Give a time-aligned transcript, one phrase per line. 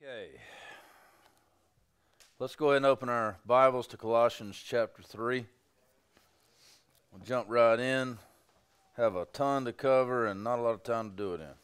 [0.00, 0.28] Okay.
[2.38, 5.44] Let's go ahead and open our Bibles to Colossians chapter 3.
[7.10, 8.18] We'll jump right in.
[8.96, 11.54] Have a ton to cover and not a lot of time to do it in.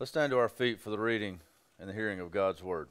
[0.00, 1.42] Let's stand to our feet for the reading
[1.78, 2.88] and the hearing of God's Word.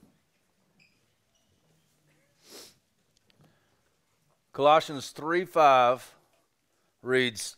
[4.53, 6.15] Colossians 3 5
[7.01, 7.57] reads,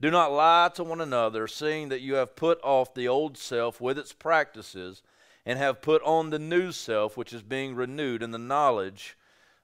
[0.00, 3.80] do not lie to one another, seeing that you have put off the old self
[3.80, 5.02] with its practices,
[5.46, 9.16] and have put on the new self, which is being renewed in the knowledge,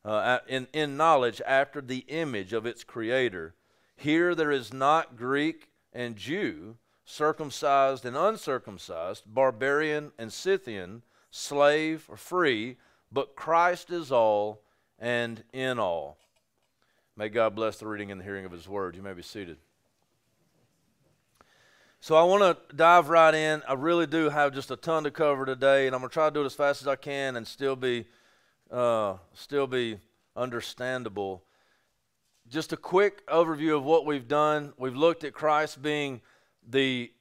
[0.04, 3.54] uh, in, in knowledge after the image of its creator.
[3.96, 12.16] Here there is not Greek and Jew, circumcised and uncircumcised, barbarian and Scythian, slave or
[12.16, 12.76] free,
[13.10, 14.62] but Christ is all
[14.98, 16.18] and in all.
[17.16, 18.96] May God bless the reading and the hearing of his word.
[18.96, 19.58] You may be seated.
[22.02, 23.62] So I want to dive right in.
[23.68, 26.34] I really do have just a ton to cover today, and I'm to try to
[26.34, 28.06] do it as fast as I can and still be,
[28.70, 29.98] uh, still be
[30.34, 31.44] understandable.
[32.48, 34.72] Just a quick overview of what we've done.
[34.78, 36.22] We've looked at Christ being
[36.66, 37.12] the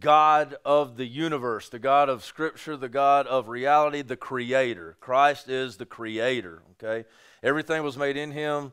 [0.00, 4.98] God of the universe, the God of Scripture, the God of reality, the Creator.
[5.00, 6.62] Christ is the Creator.
[6.72, 7.08] Okay,
[7.42, 8.72] everything was made in Him,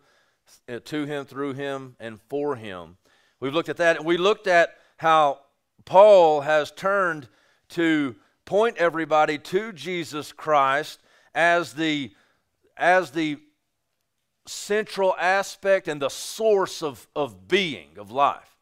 [0.67, 2.97] to Him, through Him, and for Him.
[3.39, 5.39] We've looked at that, and we looked at how
[5.85, 7.27] Paul has turned
[7.69, 10.99] to point everybody to Jesus Christ
[11.33, 12.11] as the
[12.77, 13.37] as the
[14.45, 18.57] central aspect and the source of, of being, of life.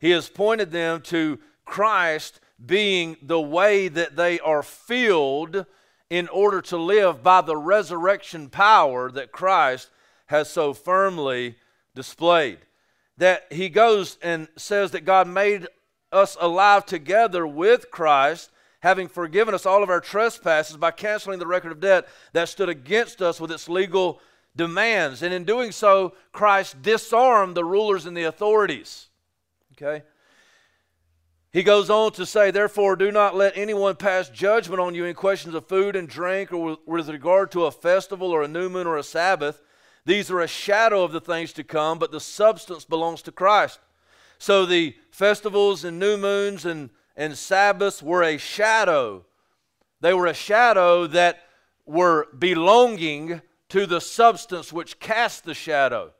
[0.00, 5.66] He has pointed them to Christ being the way that they are filled
[6.10, 9.90] in order to live by the resurrection power that Christ
[10.26, 11.56] has so firmly
[11.94, 12.58] displayed.
[13.18, 15.66] That he goes and says that God made
[16.12, 21.46] us alive together with Christ, having forgiven us all of our trespasses by canceling the
[21.46, 24.20] record of debt that stood against us with its legal
[24.56, 25.22] demands.
[25.22, 29.08] And in doing so, Christ disarmed the rulers and the authorities.
[29.72, 30.04] Okay?
[31.50, 35.14] He goes on to say, Therefore, do not let anyone pass judgment on you in
[35.14, 38.86] questions of food and drink or with regard to a festival or a new moon
[38.86, 39.62] or a Sabbath.
[40.04, 43.80] These are a shadow of the things to come, but the substance belongs to Christ.
[44.38, 49.26] So the festivals and new moons and, and Sabbaths were a shadow.
[50.00, 51.40] They were a shadow that
[51.84, 56.12] were belonging to the substance which cast the shadow.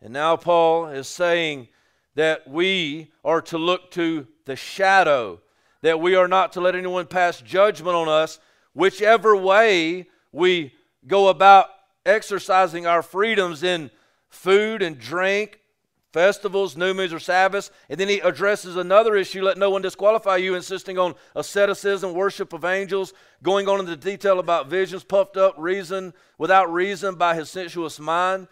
[0.00, 1.66] And now Paul is saying
[2.14, 5.40] that we are to look to the shadow,
[5.80, 8.38] that we are not to let anyone pass judgment on us,
[8.74, 10.72] whichever way we
[11.08, 11.66] go about
[12.06, 13.90] exercising our freedoms in
[14.28, 15.58] food and drink
[16.12, 17.70] festivals, new moons, or Sabbaths.
[17.88, 22.52] And then he addresses another issue let no one disqualify you, insisting on asceticism, worship
[22.52, 23.12] of angels,
[23.42, 28.48] going on into detail about visions, puffed up reason without reason by his sensuous mind.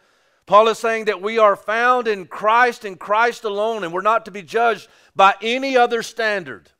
[0.47, 4.25] Paul is saying that we are found in Christ and Christ alone, and we're not
[4.25, 6.71] to be judged by any other standard.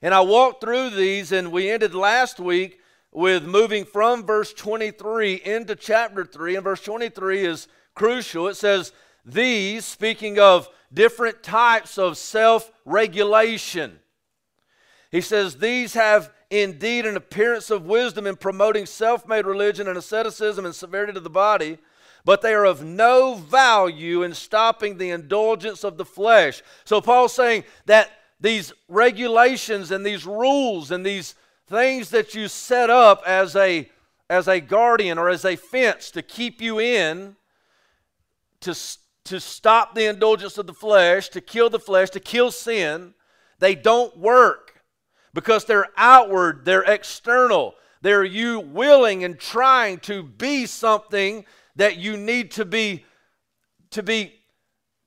[0.00, 2.78] And I walked through these, and we ended last week
[3.10, 6.56] with moving from verse 23 into chapter 3.
[6.56, 8.48] And verse 23 is crucial.
[8.48, 8.92] It says,
[9.24, 13.98] these, speaking of different types of self regulation,
[15.10, 19.96] he says, These have indeed an appearance of wisdom in promoting self made religion and
[19.96, 21.78] asceticism and severity to the body,
[22.24, 26.62] but they are of no value in stopping the indulgence of the flesh.
[26.84, 28.10] So Paul's saying that
[28.40, 31.34] these regulations and these rules and these
[31.66, 33.88] things that you set up as a
[34.28, 37.36] as a guardian or as a fence to keep you in
[38.60, 38.74] to
[39.24, 43.14] to stop the indulgence of the flesh, to kill the flesh, to kill sin,
[43.58, 44.82] they don't work
[45.32, 47.74] because they're outward, they're external.
[48.02, 53.04] They're you willing and trying to be something that you need to be
[53.90, 54.34] to be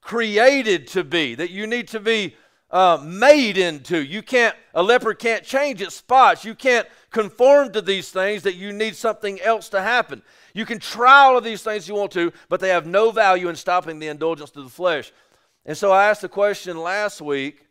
[0.02, 2.36] created to be, that you need to be
[2.72, 4.02] uh, made into.
[4.02, 6.46] You can't, a leopard can't change its spots.
[6.46, 10.22] You can't conform to these things that you need something else to happen.
[10.58, 13.48] You can try all of these things you want to, but they have no value
[13.48, 15.14] in stopping the indulgence to the flesh.
[15.68, 17.68] And so I asked the question last week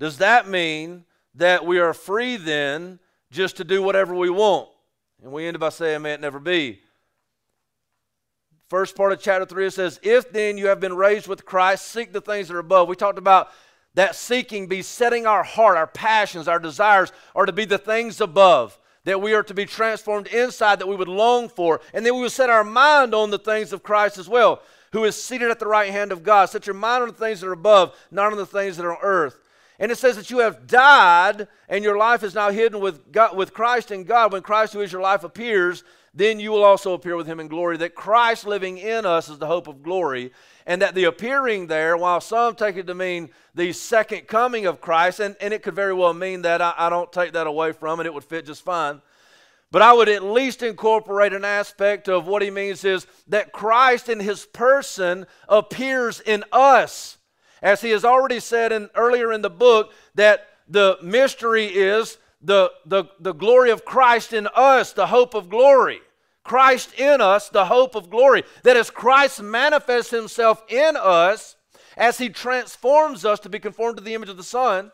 [0.00, 1.04] does that mean
[1.36, 2.98] that we are free then
[3.30, 4.68] just to do whatever we want?
[5.22, 6.80] And we ended by saying, may it never be.
[8.68, 11.86] First part of chapter 3 it says, If then you have been raised with Christ,
[11.86, 12.88] seek the things that are above.
[12.88, 13.50] We talked about
[13.94, 18.20] that seeking be setting our heart, our passions, our desires are to be the things
[18.20, 22.14] above, that we are to be transformed inside, that we would long for, and then
[22.14, 24.62] we would set our mind on the things of Christ as well,
[24.92, 26.46] who is seated at the right hand of God.
[26.46, 28.96] Set your mind on the things that are above, not on the things that are
[28.96, 29.38] on earth.
[29.78, 33.36] And it says that you have died and your life is now hidden with, God,
[33.36, 34.32] with Christ in God.
[34.32, 35.82] When Christ, who is your life, appears,
[36.14, 37.76] then you will also appear with him in glory.
[37.76, 40.30] That Christ living in us is the hope of glory
[40.66, 44.80] and that the appearing there, while some take it to mean the second coming of
[44.80, 47.72] Christ, and, and it could very well mean that, I, I don't take that away
[47.72, 49.02] from it, it would fit just fine.
[49.70, 54.08] But I would at least incorporate an aspect of what he means is that Christ
[54.08, 57.18] in his person appears in us.
[57.60, 62.70] As he has already said in, earlier in the book, that the mystery is the,
[62.86, 66.00] the, the glory of Christ in us, the hope of glory.
[66.44, 68.44] Christ in us, the hope of glory.
[68.62, 71.56] That as Christ manifests himself in us,
[71.96, 74.92] as he transforms us to be conformed to the image of the Son,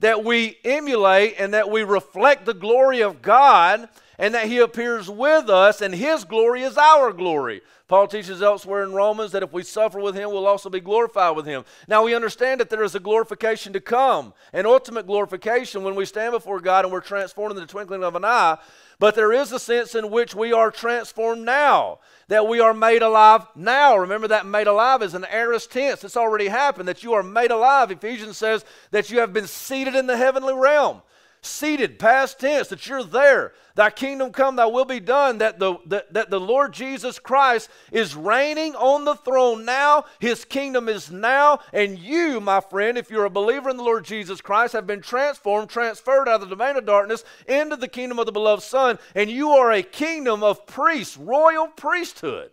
[0.00, 3.88] that we emulate and that we reflect the glory of God
[4.18, 7.62] and that he appears with us and his glory is our glory.
[7.88, 11.34] Paul teaches elsewhere in Romans that if we suffer with him, we'll also be glorified
[11.34, 11.64] with him.
[11.88, 16.04] Now we understand that there is a glorification to come, an ultimate glorification when we
[16.04, 18.58] stand before God and we're transformed in the twinkling of an eye.
[19.00, 23.00] But there is a sense in which we are transformed now, that we are made
[23.00, 23.96] alive now.
[23.96, 26.04] Remember that made alive is an aorist tense.
[26.04, 27.90] It's already happened, that you are made alive.
[27.90, 31.00] Ephesians says that you have been seated in the heavenly realm
[31.42, 33.52] seated, past tense, that you're there.
[33.80, 38.14] Thy kingdom come, thy will be done, that the, that, the Lord Jesus Christ is
[38.14, 40.04] reigning on the throne now.
[40.18, 41.60] His kingdom is now.
[41.72, 45.00] And you, my friend, if you're a believer in the Lord Jesus Christ, have been
[45.00, 48.98] transformed, transferred out of the domain of darkness into the kingdom of the beloved Son.
[49.14, 52.50] And you are a kingdom of priests, royal priesthood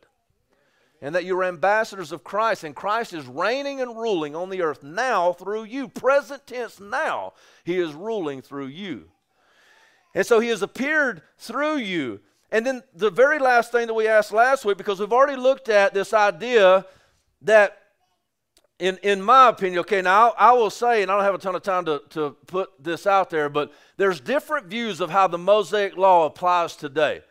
[1.01, 4.81] and that you're ambassadors of Christ, and Christ is reigning and ruling on the earth
[4.81, 5.89] now through you.
[5.89, 7.33] Present tense now,
[7.65, 9.09] He is ruling through you.
[10.17, 12.21] And so He has appeared through you.
[12.51, 15.69] And then the very last thing that we asked last week, because we've already looked
[15.69, 16.87] at this idea
[17.43, 17.77] that,
[18.79, 21.53] in, in my opinion, okay, now I will say, and I don't have a ton
[21.53, 25.37] of time to, to put this out there, but there's different views of how the
[25.37, 27.21] Mosaic Law applies today.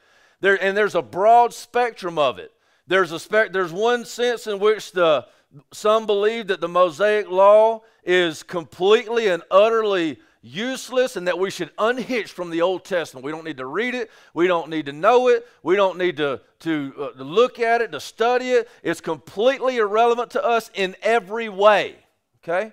[0.41, 2.53] There, and there's a broad spectrum of it.
[2.87, 5.27] There's, a spe- there's one sense in which the,
[5.73, 11.71] some believe that the Mosaic Law is completely and utterly useless and that we should
[11.79, 13.25] unhitch from the Old Testament.
[13.25, 14.11] We don't need to read it.
[14.33, 15.47] We don't need to know it.
[15.63, 18.69] We don't need to, to, uh, look at it, to study it.
[18.83, 21.97] It's completely irrelevant to us in every way.
[22.43, 22.73] Okay?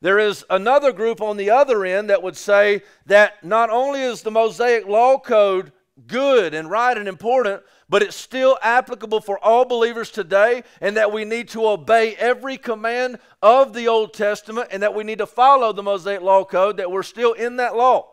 [0.00, 4.22] There is another group on the other end that would say that not only is
[4.22, 5.72] the Mosaic Law Code
[6.06, 11.12] good and right and important, but it's still applicable for all believers today, and that
[11.12, 15.26] we need to obey every command of the Old Testament, and that we need to
[15.26, 18.08] follow the Mosaic Law Code, that we're still in that law,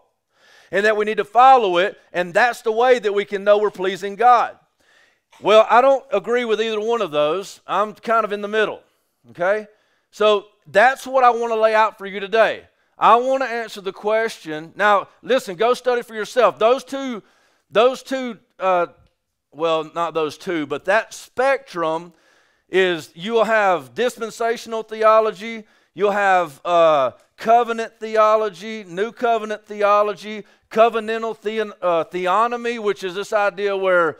[0.72, 3.58] and that we need to follow it, and that's the way that we can know
[3.58, 4.58] we're pleasing God.
[5.42, 7.60] Well, I don't agree with either one of those.
[7.66, 8.82] I'm kind of in the middle,
[9.32, 9.68] okay?
[10.12, 12.66] So that's what I want to lay out for you today.
[12.98, 14.72] I want to answer the question.
[14.76, 16.60] Now, listen, go study for yourself.
[16.60, 17.24] Those two,
[17.72, 18.88] those two uh,
[19.56, 22.14] well, not those two, but that spectrum
[22.70, 32.04] is you'll have dispensational theology, you'll have uh, covenant theology, new covenant theology, covenantal uh,
[32.06, 34.18] theonomy, which is this idea where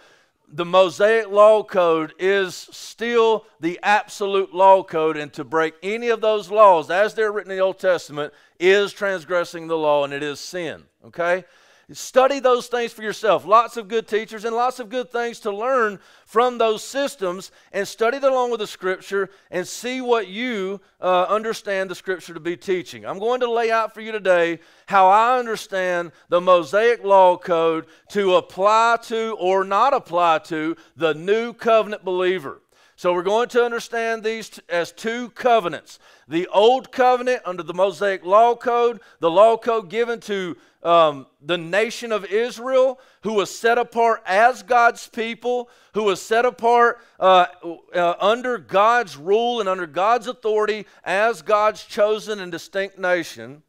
[0.48, 6.22] the Mosaic law code is still the absolute law code, and to break any of
[6.22, 10.22] those laws as they're written in the Old Testament is transgressing the law and it
[10.22, 10.84] is sin.
[11.06, 11.44] Okay?
[11.94, 13.46] Study those things for yourself.
[13.46, 17.88] Lots of good teachers and lots of good things to learn from those systems and
[17.88, 22.40] study it along with the scripture and see what you uh, understand the scripture to
[22.40, 23.06] be teaching.
[23.06, 27.86] I'm going to lay out for you today how I understand the Mosaic Law Code
[28.10, 32.63] to apply to or not apply to the new covenant believer.
[32.96, 38.24] So we're going to understand these as two covenants the old covenant under the Mosaic
[38.24, 43.78] Law Code, the law code given to um, the nation of Israel, who was set
[43.78, 47.48] apart as God's people, who was set apart uh,
[47.94, 53.64] uh, under God's rule and under God's authority as God's chosen and distinct nation.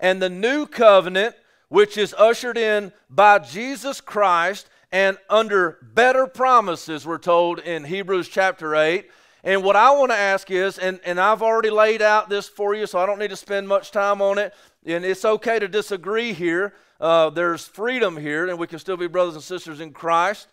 [0.00, 1.36] And the new covenant,
[1.68, 8.28] which is ushered in by Jesus Christ and under better promises, we're told in Hebrews
[8.28, 9.08] chapter 8
[9.42, 12.74] And what I want to ask is, and, and I've already laid out this for
[12.74, 14.54] you, so I don't need to spend much time on it.
[14.84, 16.74] And it's okay to disagree here.
[17.00, 20.48] Uh, there's freedom here, and we can still be brothers and sisters in Christ.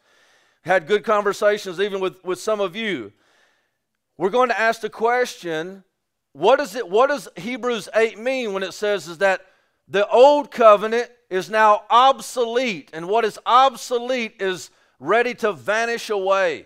[0.62, 3.12] Had good conversations even with, with some of you.
[4.18, 5.84] We're going to ask the question
[6.32, 9.42] what, is it, what does Hebrews 8 mean when it says is that
[9.88, 16.66] the old covenant is now obsolete, and what is obsolete is ready to vanish away?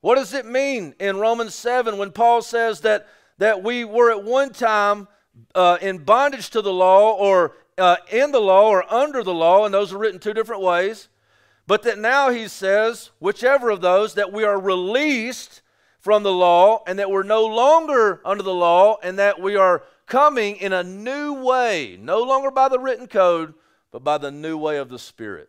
[0.00, 3.06] What does it mean in Romans 7 when Paul says that,
[3.38, 5.08] that we were at one time
[5.54, 9.64] uh, in bondage to the law or uh, in the law or under the law,
[9.64, 11.08] and those are written two different ways,
[11.66, 15.62] but that now he says, whichever of those, that we are released
[16.00, 19.82] from the law and that we're no longer under the law and that we are
[20.06, 23.54] coming in a new way, no longer by the written code,
[23.92, 25.48] but by the new way of the Spirit.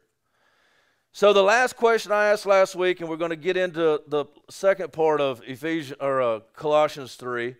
[1.13, 4.25] So the last question I asked last week, and we're going to get into the
[4.50, 7.55] second part of Ephesians or uh, Colossians three.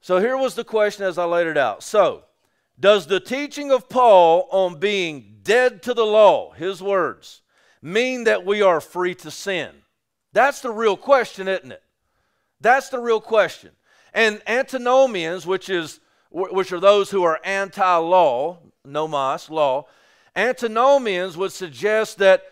[0.00, 1.82] So here was the question as I laid it out.
[1.82, 2.24] So,
[2.78, 7.42] does the teaching of Paul on being dead to the law, his words,
[7.82, 9.70] mean that we are free to sin?
[10.32, 11.82] That's the real question, isn't it?
[12.60, 13.70] That's the real question.
[14.14, 16.00] And antinomians, which is
[16.30, 19.86] which are those who are anti-law, nomos, law,
[20.36, 22.44] Antinomians would suggest that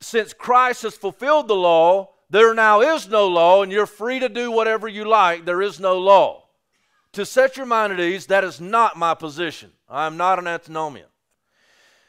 [0.00, 4.28] since Christ has fulfilled the law, there now is no law, and you're free to
[4.28, 5.44] do whatever you like.
[5.44, 6.44] There is no law.
[7.14, 9.72] To set your mind at ease, that is not my position.
[9.88, 11.08] I am not an antinomian.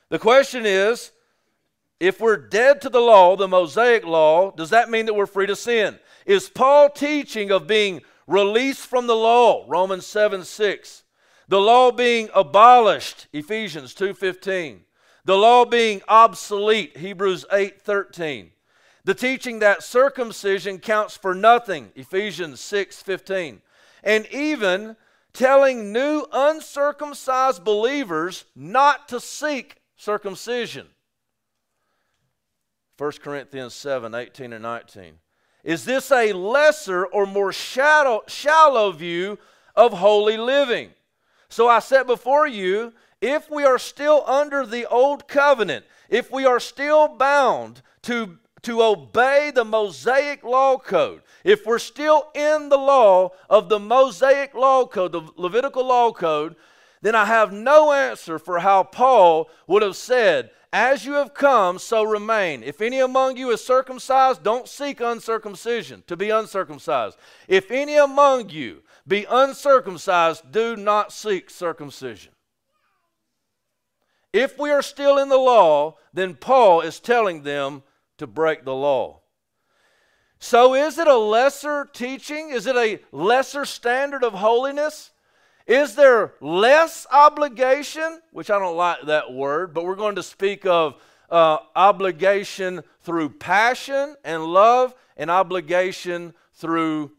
[0.10, 1.12] The question is
[2.00, 5.48] if we're dead to the law, the Mosaic law, does that mean that we're free
[5.48, 5.98] to sin?
[6.28, 9.66] Is Paul teaching of being released from the law?
[9.68, 11.04] Romans 7 6.
[11.52, 14.86] The law being abolished, Ephesians 2:15.
[15.26, 18.54] The law being obsolete, Hebrews 8:13.
[19.04, 23.62] The teaching that circumcision counts for nothing, Ephesians 6:15.
[24.02, 24.96] And even
[25.34, 30.96] telling new uncircumcised believers not to seek circumcision.
[32.96, 35.20] 1 Corinthians 7 18 and 19.
[35.66, 39.38] Is this a lesser or more shallow, shallow view
[39.76, 40.94] of holy living?
[41.52, 46.46] So I set before you, if we are still under the old covenant, if we
[46.46, 52.78] are still bound to, to obey the Mosaic law code, if we're still in the
[52.78, 56.56] law of the Mosaic law code, the Levitical law code,
[57.02, 61.80] then I have no answer for how Paul would have said, As you have come,
[61.80, 62.64] so remain.
[62.64, 67.18] If any among you is circumcised, don't seek uncircumcision, to be uncircumcised.
[67.50, 72.32] If any among you be uncircumcised, do not seek circumcision.
[74.32, 77.84] If we are still in the law, then Paul is telling them
[78.20, 79.20] to break the law.
[80.40, 82.52] So, is it a lesser teaching?
[82.52, 85.12] Is it a lesser standard of holiness?
[85.68, 88.22] Is there less obligation?
[88.32, 90.96] Which I don't like that word, but we're going to speak of
[91.30, 97.12] uh, obligation through passion and love and obligation through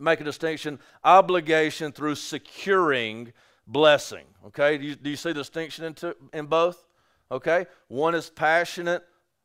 [0.00, 3.32] make a distinction obligation through securing
[3.66, 4.24] blessing.
[4.46, 6.84] Okay, do you, do you see the distinction in, in both?
[7.30, 9.04] Okay, one is passionate,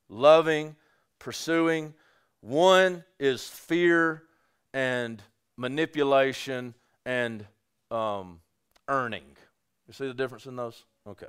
[0.09, 0.75] loving,
[1.19, 1.93] pursuing,
[2.41, 4.23] one is fear
[4.73, 5.21] and
[5.57, 6.73] manipulation
[7.05, 7.45] and
[7.91, 8.39] um,
[8.87, 9.25] earning.
[9.87, 10.85] You see the difference in those?
[11.07, 11.27] Okay.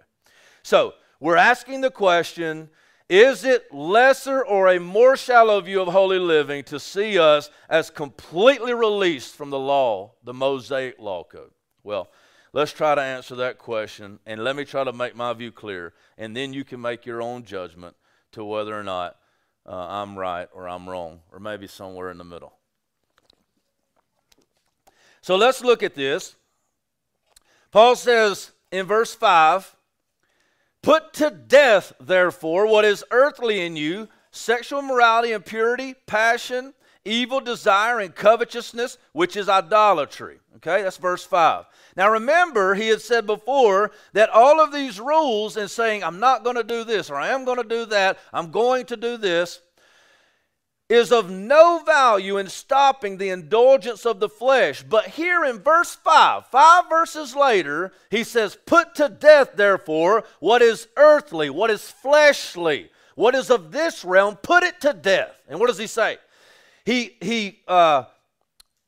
[0.63, 2.69] So we're asking the question
[3.11, 7.91] is it lesser or a more shallow view of holy living to see us as
[7.91, 11.51] completely released from the law, the Mosaic law code?
[11.83, 12.09] Well,
[12.53, 15.93] let's try to answer that question, and let me try to make my view clear,
[16.17, 17.97] and then you can make your own judgment
[18.31, 19.17] to whether or not
[19.67, 22.53] uh, I'm right or I'm wrong, or maybe somewhere in the middle.
[25.21, 26.37] So let's look at this.
[27.73, 29.75] Paul says in verse 5
[30.83, 36.73] Put to death, therefore, what is earthly in you sexual immorality, impurity, passion,
[37.05, 40.39] evil desire, and covetousness, which is idolatry.
[40.57, 41.65] Okay, that's verse 5.
[41.97, 46.45] Now remember, he had said before that all of these rules and saying, I'm not
[46.45, 49.17] going to do this or I am going to do that, I'm going to do
[49.17, 49.61] this,
[50.91, 54.83] is of no value in stopping the indulgence of the flesh.
[54.83, 60.63] But here in verse 5, five verses later, he says, Put to death, therefore, what
[60.63, 65.41] is earthly, what is fleshly, what is of this realm, put it to death.
[65.49, 66.19] And what does he say?
[66.85, 68.05] He, he, uh,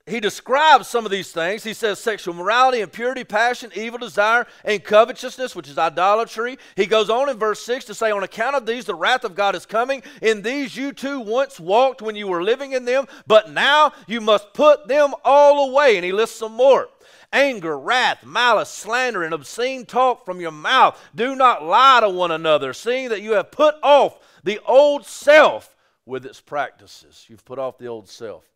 [0.05, 1.63] he describes some of these things.
[1.63, 6.59] He says sexual morality, impurity, passion, evil desire, and covetousness, which is idolatry.
[6.75, 9.37] He goes on in verse 6 to say, On account of these, the wrath of
[9.37, 10.03] God is coming.
[10.21, 14.21] In these you too once walked when you were living in them, but now you
[14.21, 15.97] must put them all away.
[15.97, 16.89] And he lists some more
[17.33, 21.01] anger, wrath, malice, slander, and obscene talk from your mouth.
[21.15, 25.77] Do not lie to one another, seeing that you have put off the old self
[26.05, 27.25] with its practices.
[27.29, 28.52] You've put off the old self.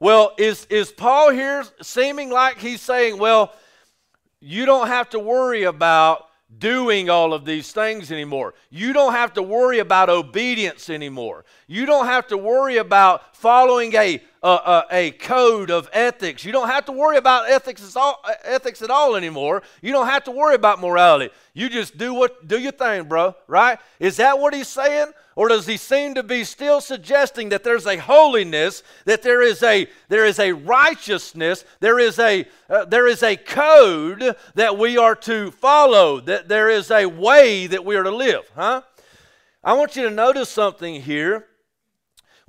[0.00, 3.52] Well, is, is Paul here seeming like he's saying, well,
[4.40, 6.26] you don't have to worry about
[6.58, 8.54] doing all of these things anymore.
[8.70, 11.44] You don't have to worry about obedience anymore.
[11.68, 16.44] You don't have to worry about following a, a, a, code of ethics.
[16.44, 19.62] You don't have to worry about ethics at, all, ethics at all anymore.
[19.80, 21.32] You don't have to worry about morality.
[21.52, 23.78] You just do what do your thing, bro, right?
[24.00, 25.12] Is that what he's saying?
[25.36, 29.62] Or does he seem to be still suggesting that there's a holiness, that there is
[29.62, 34.98] a there is a righteousness, there is a uh, there is a code that we
[34.98, 38.82] are to follow, that there is a way that we are to live, huh?
[39.62, 41.46] I want you to notice something here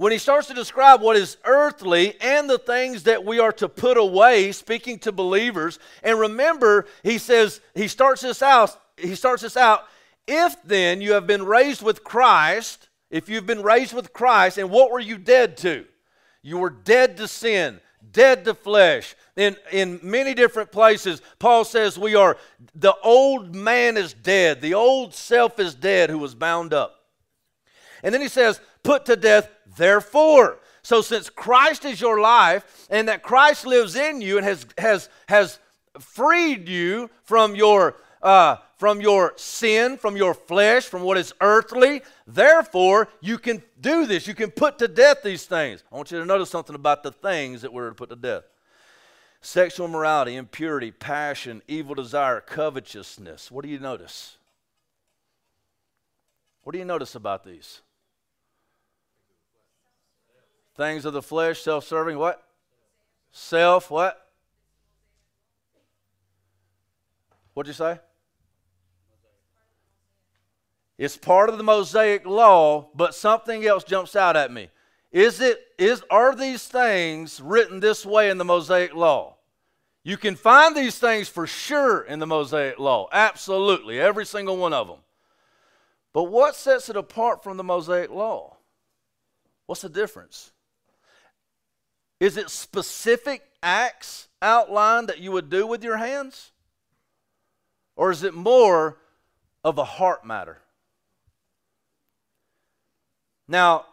[0.01, 3.69] when he starts to describe what is earthly and the things that we are to
[3.69, 9.43] put away, speaking to believers, and remember, he says, he starts this out, he starts
[9.43, 9.83] this out,
[10.27, 14.69] if then you have been raised with Christ, if you've been raised with Christ, and
[14.69, 15.85] what were you dead to?
[16.41, 17.79] You were dead to sin,
[18.11, 19.15] dead to flesh.
[19.35, 22.37] In, in many different places, Paul says we are,
[22.73, 26.95] the old man is dead, the old self is dead who was bound up.
[28.03, 33.07] And then he says, put to death Therefore, so since Christ is your life and
[33.07, 35.59] that Christ lives in you and has, has, has
[35.99, 42.01] freed you from your, uh, from your sin, from your flesh, from what is earthly,
[42.25, 44.25] therefore you can do this.
[44.25, 45.83] You can put to death these things.
[45.91, 48.41] I want you to notice something about the things that we're to put to death
[49.39, 53.51] sexual immorality, impurity, passion, evil desire, covetousness.
[53.51, 54.37] What do you notice?
[56.63, 57.81] What do you notice about these?
[60.75, 62.43] Things of the flesh, self serving, what?
[63.31, 64.27] Self, what?
[67.53, 67.99] What'd you say?
[71.01, 74.69] It's part of the Mosaic law, but something else jumps out at me.
[75.11, 79.37] Is it is are these things written this way in the Mosaic law?
[80.03, 83.09] You can find these things for sure in the Mosaic law.
[83.11, 84.99] Absolutely, every single one of them.
[86.13, 88.57] But what sets it apart from the Mosaic law?
[89.65, 90.51] What's the difference?
[92.19, 96.51] Is it specific acts outlined that you would do with your hands?
[97.95, 98.99] Or is it more
[99.63, 100.61] of a heart matter?
[103.51, 103.87] Now,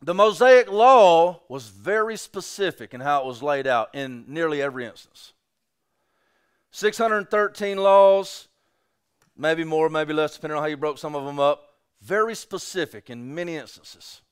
[0.00, 4.86] the Mosaic law was very specific in how it was laid out in nearly every
[4.86, 5.34] instance.
[6.70, 8.48] 613 laws,
[9.36, 11.74] maybe more, maybe less, depending on how you broke some of them up.
[12.00, 14.22] Very specific in many instances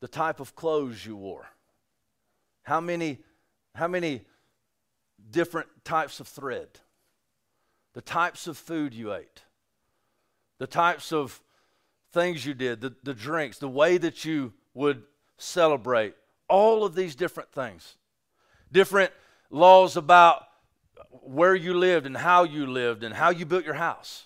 [0.00, 1.46] the type of clothes you wore,
[2.64, 3.20] how many,
[3.76, 4.22] how many
[5.30, 6.80] different types of thread,
[7.92, 9.44] the types of food you ate,
[10.58, 11.40] the types of
[12.14, 15.02] things you did, the, the drinks, the way that you would
[15.36, 16.14] celebrate,
[16.48, 17.96] all of these different things.
[18.72, 19.12] Different
[19.50, 20.44] laws about
[21.10, 24.24] where you lived and how you lived and how you built your house.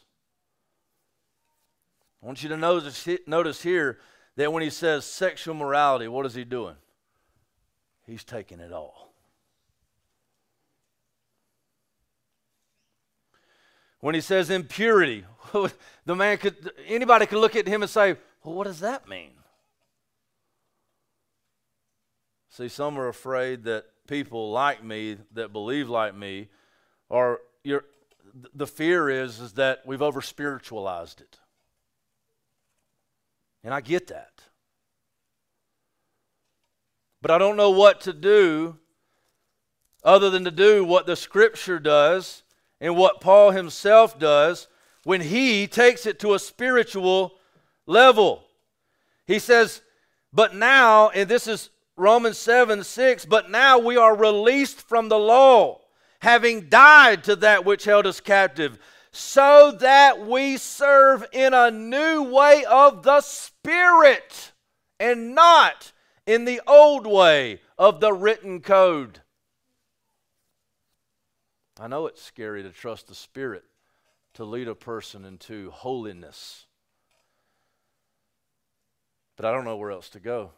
[2.22, 3.98] I want you to notice, notice here
[4.36, 6.76] that when he says sexual morality, what is he doing?
[8.06, 9.07] He's taking it all.
[14.00, 15.24] When he says impurity,
[16.06, 19.32] the man could anybody could look at him and say, "Well, what does that mean?"
[22.50, 26.48] See, some are afraid that people like me that believe like me
[27.10, 27.40] are
[28.54, 31.38] the fear is is that we've over spiritualized it.
[33.64, 34.42] And I get that.
[37.20, 38.78] But I don't know what to do
[40.04, 42.44] other than to do what the Scripture does
[42.80, 44.68] and what Paul himself does
[45.04, 47.34] when he takes it to a spiritual
[47.86, 48.44] level.
[49.26, 49.82] He says,
[50.32, 55.18] But now, and this is Romans 7 6, but now we are released from the
[55.18, 55.80] law,
[56.20, 58.78] having died to that which held us captive
[59.10, 64.52] so that we serve in a new way of the Spirit
[65.00, 65.92] and not
[66.26, 69.20] in the old way of the written code.
[71.80, 73.64] I know it's scary to trust the Spirit
[74.34, 76.66] to lead a person into holiness,
[79.36, 80.50] but I don't know where else to go.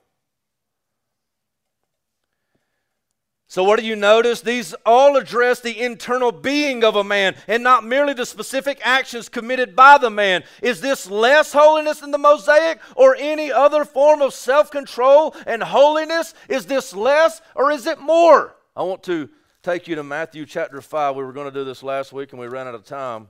[3.49, 4.41] So, what do you notice?
[4.41, 9.29] These all address the internal being of a man and not merely the specific actions
[9.29, 10.45] committed by the man.
[10.63, 15.65] Is this less holiness than the Mosaic or any other form of self control and
[15.65, 16.33] holiness?
[16.49, 18.55] Is this less or is it more?
[18.77, 19.29] I want to
[19.63, 21.17] take you to Matthew chapter 5.
[21.17, 23.29] We were going to do this last week and we ran out of time.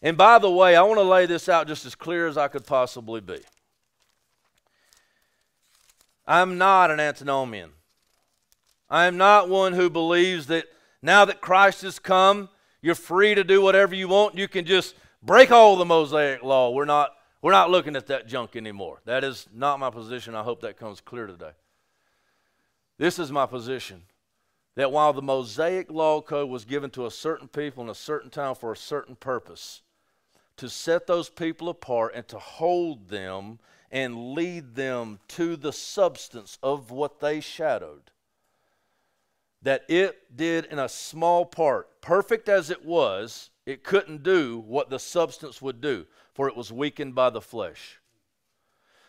[0.00, 2.48] And by the way, I want to lay this out just as clear as I
[2.48, 3.38] could possibly be.
[6.26, 7.70] I'm not an antinomian.
[8.90, 10.66] I am not one who believes that
[11.02, 12.48] now that Christ has come,
[12.80, 14.36] you're free to do whatever you want.
[14.36, 16.70] You can just break all the Mosaic law.
[16.70, 19.00] We're not, we're not looking at that junk anymore.
[19.04, 20.34] That is not my position.
[20.34, 21.52] I hope that comes clear today.
[22.98, 24.02] This is my position
[24.74, 28.30] that while the Mosaic law code was given to a certain people in a certain
[28.30, 29.82] time for a certain purpose,
[30.56, 33.58] to set those people apart and to hold them
[33.90, 38.10] and lead them to the substance of what they shadowed,
[39.60, 44.90] that it did in a small part, perfect as it was, it couldn't do what
[44.90, 48.00] the substance would do, for it was weakened by the flesh.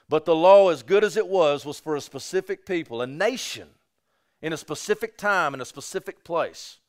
[0.10, 3.70] But the law, as good as it was, was for a specific people, a nation,
[4.44, 6.80] in a specific time, in a specific place.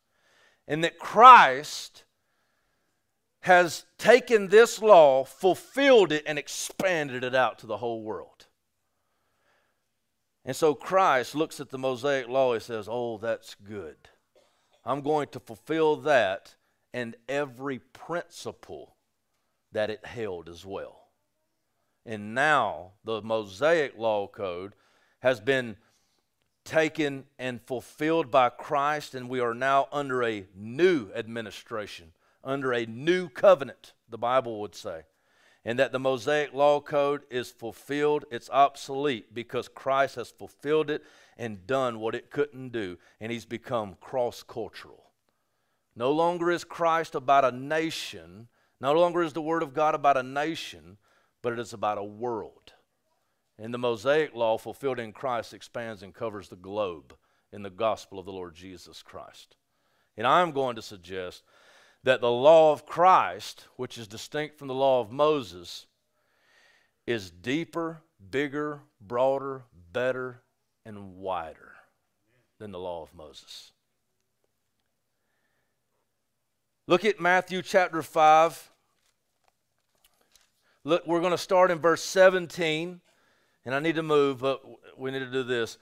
[0.67, 2.03] And that Christ
[3.43, 8.47] has taken this law, fulfilled it, and expanded it out to the whole world.
[10.45, 13.97] And so Christ looks at the Mosaic law and says, Oh, that's good.
[14.85, 16.57] I'm going to fulfill that
[16.93, 18.97] and every principle
[19.73, 21.09] that it held as well.
[22.05, 24.75] And now the Mosaic law code
[25.21, 25.77] has been
[26.65, 32.87] taken and fulfilled by Christ, and we are now under a new administration, under a
[32.87, 35.05] new covenant, the Bible would say
[35.65, 41.03] and that the Mosaic Law Code is fulfilled, it's obsolete because Christ has fulfilled it
[41.39, 45.05] and done what it couldn't do, and he's become cross cultural.
[45.97, 48.49] No longer is Christ about a nation,
[48.81, 50.99] no longer is the Word of God about a nation,
[51.41, 52.74] but it is about a world.
[53.59, 57.15] And the Mosaic Law, fulfilled in Christ, expands and covers the globe
[57.53, 59.57] in the gospel of the Lord Jesus Christ.
[60.17, 61.45] And I'm going to suggest
[62.03, 65.87] that the law of Christ, which is distinct from the law of Moses,
[67.07, 70.43] is deeper, bigger, broader, better,
[70.85, 71.73] and wider
[72.59, 73.73] than the law of Moses.
[76.87, 78.71] Look at Matthew chapter 5.
[80.85, 83.01] Look, we're going to start in verse 17,
[83.65, 84.63] and I need to move, but
[84.99, 85.79] we need to do this.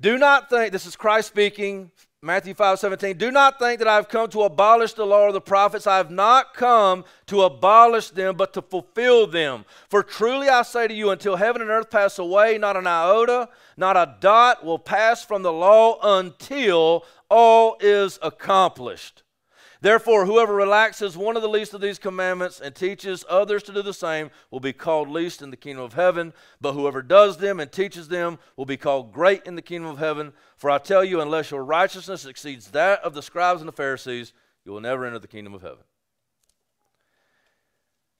[0.00, 1.90] Do not think, this is Christ speaking,
[2.22, 5.32] Matthew 5 17, do not think that I have come to abolish the law or
[5.32, 5.86] the prophets.
[5.86, 9.64] I have not come to abolish them, but to fulfill them.
[9.88, 13.48] For truly I say to you, until heaven and earth pass away, not an iota,
[13.76, 19.22] not a dot will pass from the law until all is accomplished.
[19.80, 23.82] Therefore, whoever relaxes one of the least of these commandments and teaches others to do
[23.82, 26.32] the same will be called least in the kingdom of heaven.
[26.60, 29.98] But whoever does them and teaches them will be called great in the kingdom of
[29.98, 30.32] heaven.
[30.56, 34.32] For I tell you, unless your righteousness exceeds that of the scribes and the Pharisees,
[34.64, 35.84] you will never enter the kingdom of heaven.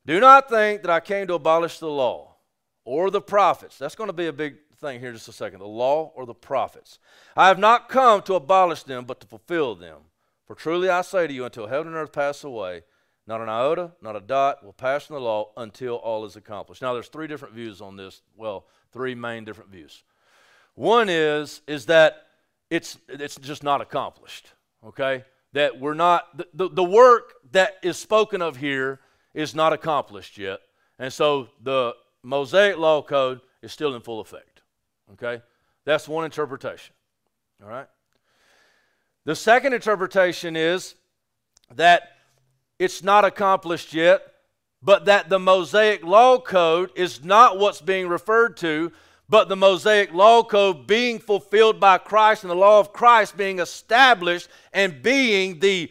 [0.04, 2.36] Do not think that I came to abolish the law
[2.84, 3.76] or the prophets.
[3.78, 5.58] That's going to be a big thing here just a second.
[5.58, 6.98] The law or the prophets.
[7.36, 10.02] I have not come to abolish them, but to fulfill them.
[10.46, 12.82] For truly I say to you, until heaven and earth pass away,
[13.26, 16.80] not an iota, not a dot will pass from the law until all is accomplished.
[16.80, 18.22] Now, there's three different views on this.
[18.37, 20.04] Well, three main different views.
[20.74, 22.26] One is is that
[22.70, 24.52] it's it's just not accomplished.
[24.87, 29.00] Okay, that we're not the, the, the work that is spoken of here
[29.35, 30.61] is not accomplished yet,
[30.98, 34.62] and so the Mosaic law code is still in full effect.
[35.14, 35.42] Okay,
[35.85, 36.94] that's one interpretation.
[37.62, 37.88] All right.
[39.26, 40.94] The second interpretation is
[41.74, 42.12] that
[42.78, 44.22] it's not accomplished yet,
[44.80, 48.92] but that the Mosaic Law Code is not what's being referred to,
[49.28, 53.58] but the Mosaic Law Code being fulfilled by Christ and the law of Christ being
[53.58, 55.90] established and being the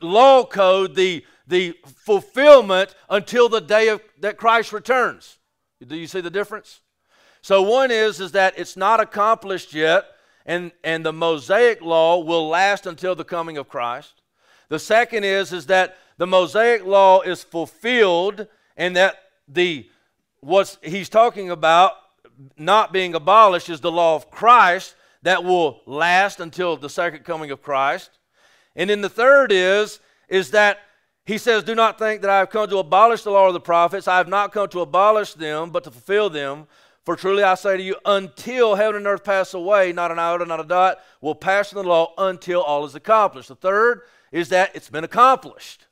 [0.00, 5.38] law code, the, the fulfillment until the day of, that Christ returns.
[5.86, 6.80] Do you see the difference?
[7.42, 10.06] So one is, is that it's not accomplished yet,
[10.46, 14.22] and, and the Mosaic law will last until the coming of Christ.
[14.68, 19.16] The second is, is that the Mosaic law is fulfilled and that
[19.48, 19.88] the
[20.40, 21.92] what he's talking about
[22.56, 27.50] not being abolished is the law of Christ that will last until the second coming
[27.50, 28.18] of Christ.
[28.74, 30.80] And then the third is is that
[31.24, 33.60] he says, Do not think that I have come to abolish the law of the
[33.60, 34.08] prophets.
[34.08, 36.66] I have not come to abolish them, but to fulfill them.
[37.04, 40.44] For truly I say to you, until heaven and earth pass away, not an iota,
[40.44, 43.48] not a dot, will pass in the law until all is accomplished.
[43.48, 45.86] The third is that it's been accomplished.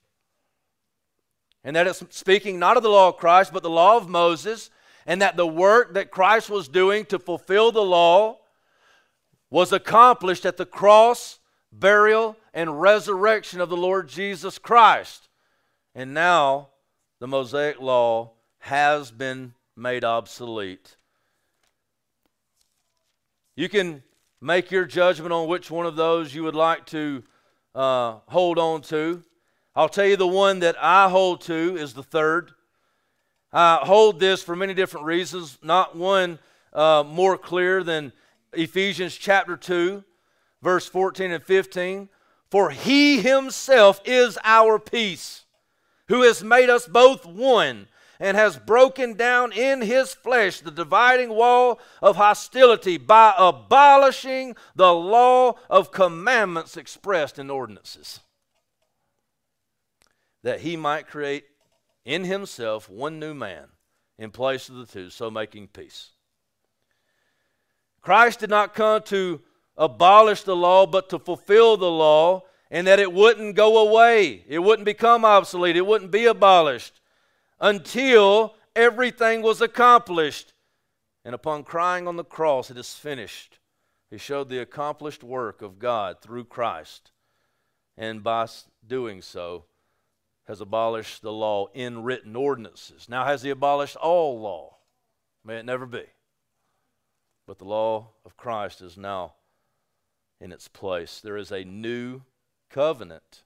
[1.64, 4.70] And that it's speaking not of the law of Christ, but the law of Moses,
[5.04, 8.38] and that the work that Christ was doing to fulfill the law
[9.50, 11.40] was accomplished at the cross,
[11.72, 15.28] burial, and resurrection of the Lord Jesus Christ.
[15.92, 16.68] And now
[17.18, 20.96] the Mosaic law has been made obsolete.
[23.60, 24.02] You can
[24.40, 27.22] make your judgment on which one of those you would like to
[27.74, 29.22] uh, hold on to.
[29.76, 32.52] I'll tell you the one that I hold to is the third.
[33.52, 36.38] I hold this for many different reasons, not one
[36.72, 38.14] uh, more clear than
[38.54, 40.04] Ephesians chapter 2,
[40.62, 42.08] verse 14 and 15.
[42.50, 45.44] For he himself is our peace,
[46.08, 47.88] who has made us both one
[48.20, 54.92] and has broken down in his flesh the dividing wall of hostility by abolishing the
[54.92, 58.20] law of commandments expressed in ordinances,
[60.42, 61.44] that he might create
[62.04, 63.68] in himself one new man
[64.18, 66.10] in place of the two, so making peace.
[68.02, 69.40] Christ did not come to
[69.78, 74.44] abolish the law, but to fulfill the law, and that it wouldn't go away.
[74.46, 75.76] It wouldn't become obsolete.
[75.76, 76.99] It wouldn't be abolished
[77.60, 80.52] until everything was accomplished.
[81.24, 83.58] And upon crying on the cross, it is finished.
[84.10, 87.10] He showed the accomplished work of God through Christ.
[87.96, 88.46] And by
[88.86, 89.64] doing so,
[90.46, 93.08] has abolished the law in written ordinances.
[93.08, 94.78] Now, has he abolished all law?
[95.44, 96.04] May it never be.
[97.46, 99.34] But the law of Christ is now
[100.40, 101.20] in its place.
[101.20, 102.22] There is a new
[102.68, 103.42] covenant.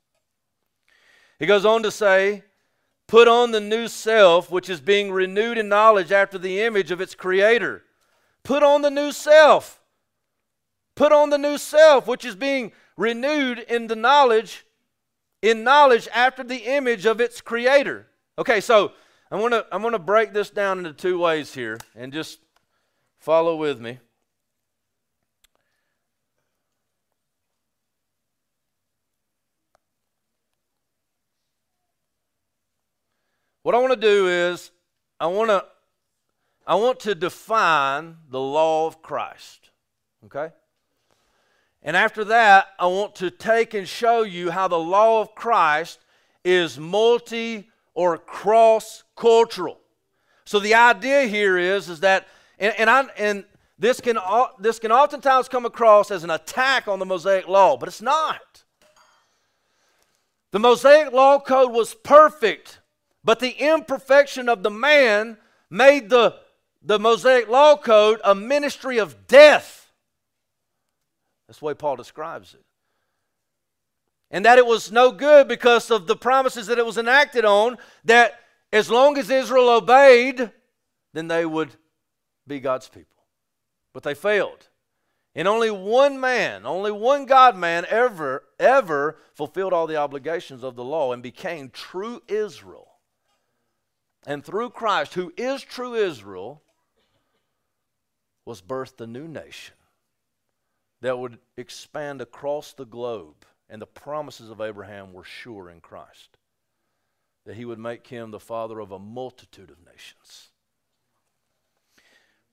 [1.38, 2.44] He goes on to say,
[3.06, 7.00] Put on the new self, which is being renewed in knowledge after the image of
[7.00, 7.84] its creator.
[8.42, 9.80] Put on the new self.
[10.94, 14.64] Put on the new self, which is being renewed in the knowledge,
[15.42, 18.06] in knowledge after the image of its creator.
[18.38, 18.92] Okay, so
[19.30, 22.38] I'm gonna I'm gonna break this down into two ways here and just
[23.18, 23.98] follow with me.
[33.64, 34.70] What I want to do is
[35.18, 35.64] I want to
[36.66, 39.70] I want to define the law of Christ.
[40.26, 40.50] Okay?
[41.82, 45.98] And after that, I want to take and show you how the law of Christ
[46.44, 49.78] is multi or cross cultural.
[50.44, 53.44] So the idea here is, is that, and, and, I, and
[53.78, 54.18] this, can,
[54.58, 58.64] this can oftentimes come across as an attack on the Mosaic law, but it's not.
[60.50, 62.80] The Mosaic law code was perfect
[63.24, 65.38] but the imperfection of the man
[65.70, 66.36] made the,
[66.82, 69.90] the Mosaic law code a ministry of death.
[71.48, 72.64] That's the way Paul describes it.
[74.30, 77.78] And that it was no good because of the promises that it was enacted on,
[78.04, 78.40] that
[78.72, 80.50] as long as Israel obeyed,
[81.12, 81.70] then they would
[82.46, 83.22] be God's people.
[83.92, 84.68] But they failed.
[85.36, 90.76] And only one man, only one God man ever, ever fulfilled all the obligations of
[90.76, 92.83] the law and became true Israel
[94.26, 96.62] and through Christ, who is true Israel,
[98.44, 99.74] was birthed a new nation
[101.00, 103.44] that would expand across the globe.
[103.68, 106.36] And the promises of Abraham were sure in Christ
[107.46, 110.50] that he would make him the father of a multitude of nations.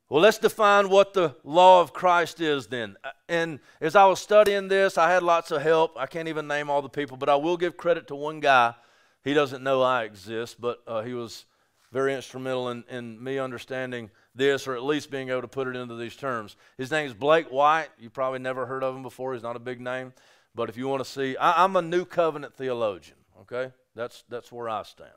[0.10, 2.98] Well, let's define what the law of Christ is then.
[3.30, 5.96] And as I was studying this, I had lots of help.
[5.98, 8.76] I can't even name all the people, but I will give credit to one guy.
[9.24, 11.46] He doesn't know I exist, but uh, he was
[11.92, 15.76] very instrumental in, in me understanding this, or at least being able to put it
[15.76, 16.56] into these terms.
[16.78, 17.90] His name is Blake White.
[18.00, 19.34] You probably never heard of him before.
[19.34, 20.14] He's not a big name.
[20.56, 23.74] But if you want to see, I, I'm a new covenant theologian, okay?
[23.96, 25.10] That's, that's where I stand,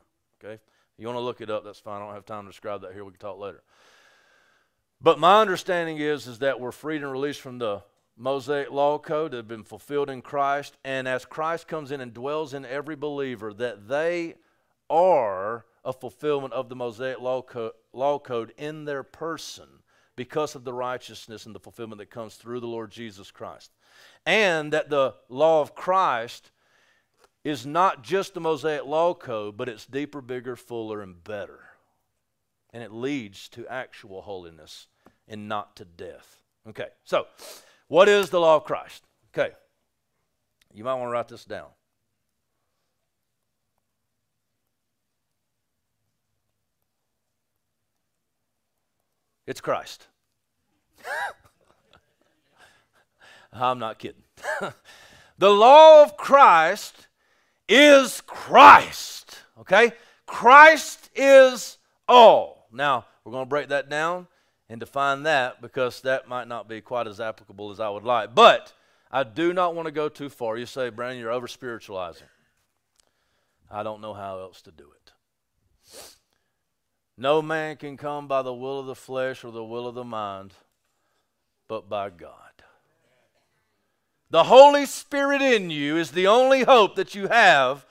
[0.43, 0.59] okay?
[0.97, 2.01] You want to look it up, that's fine.
[2.01, 3.03] I don't have time to describe that here.
[3.03, 3.63] We can talk later.
[5.01, 7.83] But my understanding is, is that we're freed and released from the
[8.17, 10.77] Mosaic law code that have been fulfilled in Christ.
[10.85, 14.35] And as Christ comes in and dwells in every believer, that they
[14.89, 19.67] are a fulfillment of the Mosaic law, co- law code in their person
[20.15, 23.71] because of the righteousness and the fulfillment that comes through the Lord Jesus Christ.
[24.25, 26.51] And that the law of Christ
[27.43, 31.59] is not just the Mosaic law code, but it's deeper, bigger, fuller, and better.
[32.73, 34.87] And it leads to actual holiness
[35.27, 36.41] and not to death.
[36.67, 37.27] Okay, so
[37.87, 39.03] what is the law of Christ?
[39.33, 39.53] Okay,
[40.73, 41.67] you might want to write this down.
[49.47, 50.07] It's Christ.
[53.53, 54.23] I'm not kidding.
[55.37, 57.07] the law of Christ
[57.69, 59.43] is Christ.
[59.59, 59.91] Okay?
[60.25, 61.77] Christ is
[62.07, 62.67] all.
[62.71, 64.27] Now, we're going to break that down
[64.69, 68.35] and define that because that might not be quite as applicable as I would like.
[68.35, 68.73] But
[69.11, 70.57] I do not want to go too far.
[70.57, 72.27] You say, Brandon, you're over spiritualizing.
[73.69, 75.04] I don't know how else to do it.
[77.17, 80.03] No man can come by the will of the flesh or the will of the
[80.03, 80.53] mind,
[81.67, 82.31] but by God.
[84.29, 87.85] The Holy Spirit in you is the only hope that you have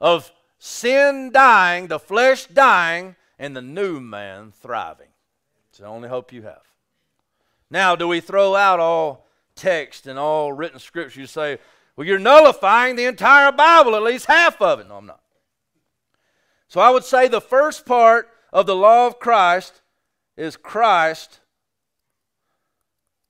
[0.00, 5.08] of sin dying, the flesh dying, and the new man thriving.
[5.70, 6.62] It's the only hope you have.
[7.70, 11.20] Now, do we throw out all text and all written scripture?
[11.20, 11.58] You say,
[11.96, 14.88] well, you're nullifying the entire Bible, at least half of it.
[14.88, 15.20] No, I'm not.
[16.68, 19.82] So I would say the first part of the law of Christ
[20.36, 21.40] is Christ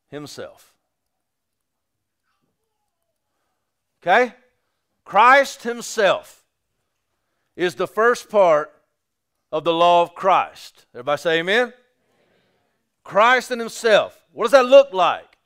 [0.08, 0.74] Himself.
[4.02, 4.34] Okay?
[5.04, 6.44] Christ Himself
[7.56, 8.72] is the first part
[9.50, 10.86] of the law of Christ.
[10.94, 11.72] Everybody say amen?
[13.02, 14.22] Christ and Himself.
[14.32, 15.38] What does that look like?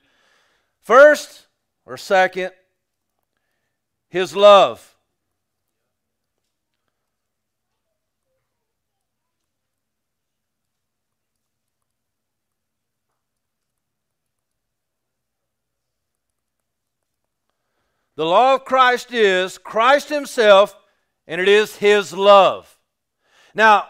[0.80, 1.46] First
[1.86, 2.50] or second,
[4.08, 4.91] His love.
[18.22, 20.76] The law of Christ is Christ Himself,
[21.26, 22.78] and it is His love.
[23.52, 23.88] Now,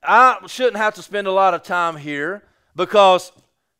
[0.00, 2.44] I shouldn't have to spend a lot of time here
[2.76, 3.32] because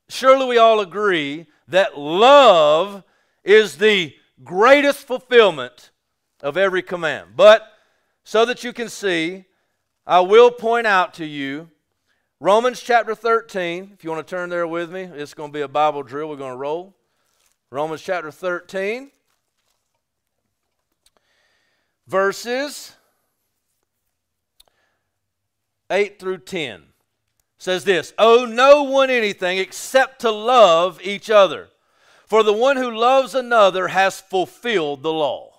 [0.08, 3.04] surely we all agree that love
[3.44, 5.92] is the greatest fulfillment
[6.40, 7.36] of every command.
[7.36, 7.62] But
[8.24, 9.44] so that you can see,
[10.04, 11.70] I will point out to you
[12.40, 13.92] Romans chapter 13.
[13.94, 16.30] If you want to turn there with me, it's going to be a Bible drill.
[16.30, 16.96] We're going to roll.
[17.70, 19.12] Romans chapter 13
[22.08, 22.94] verses
[25.90, 26.82] 8 through 10
[27.58, 31.68] says this Owe no one anything except to love each other.
[32.26, 35.54] For the one who loves another has fulfilled the law.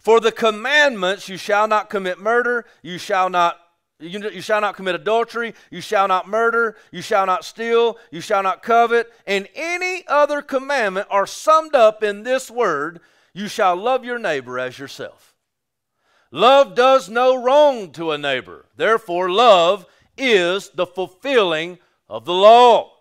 [0.00, 3.60] For the commandments, you shall not commit murder, you shall not
[3.98, 8.20] you, you, shall not commit adultery, you shall not murder, you shall not steal, you
[8.20, 13.00] shall not covet, and any other commandment are summed up in this word
[13.36, 15.34] you shall love your neighbor as yourself.
[16.30, 18.64] Love does no wrong to a neighbor.
[18.76, 19.84] Therefore, love
[20.16, 22.92] is the fulfilling of the law.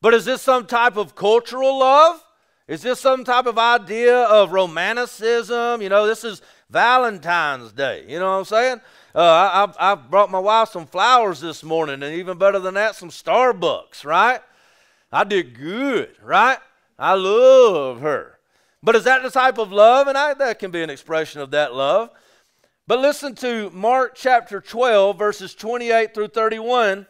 [0.00, 2.24] But is this some type of cultural love?
[2.66, 5.82] Is this some type of idea of romanticism?
[5.82, 8.06] You know, this is Valentine's Day.
[8.08, 8.80] You know what I'm saying?
[9.14, 12.96] Uh, I, I brought my wife some flowers this morning, and even better than that,
[12.96, 14.40] some Starbucks, right?
[15.12, 16.58] I did good, right?
[16.98, 18.39] I love her.
[18.82, 20.06] But is that the type of love?
[20.06, 22.10] And I, that can be an expression of that love.
[22.86, 27.06] But listen to Mark chapter 12, verses 28 through 31.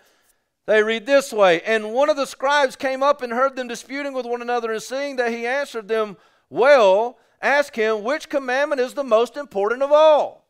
[0.66, 4.12] They read this way And one of the scribes came up and heard them disputing
[4.12, 6.16] with one another, and seeing that he answered them
[6.48, 10.49] well, asked him, Which commandment is the most important of all?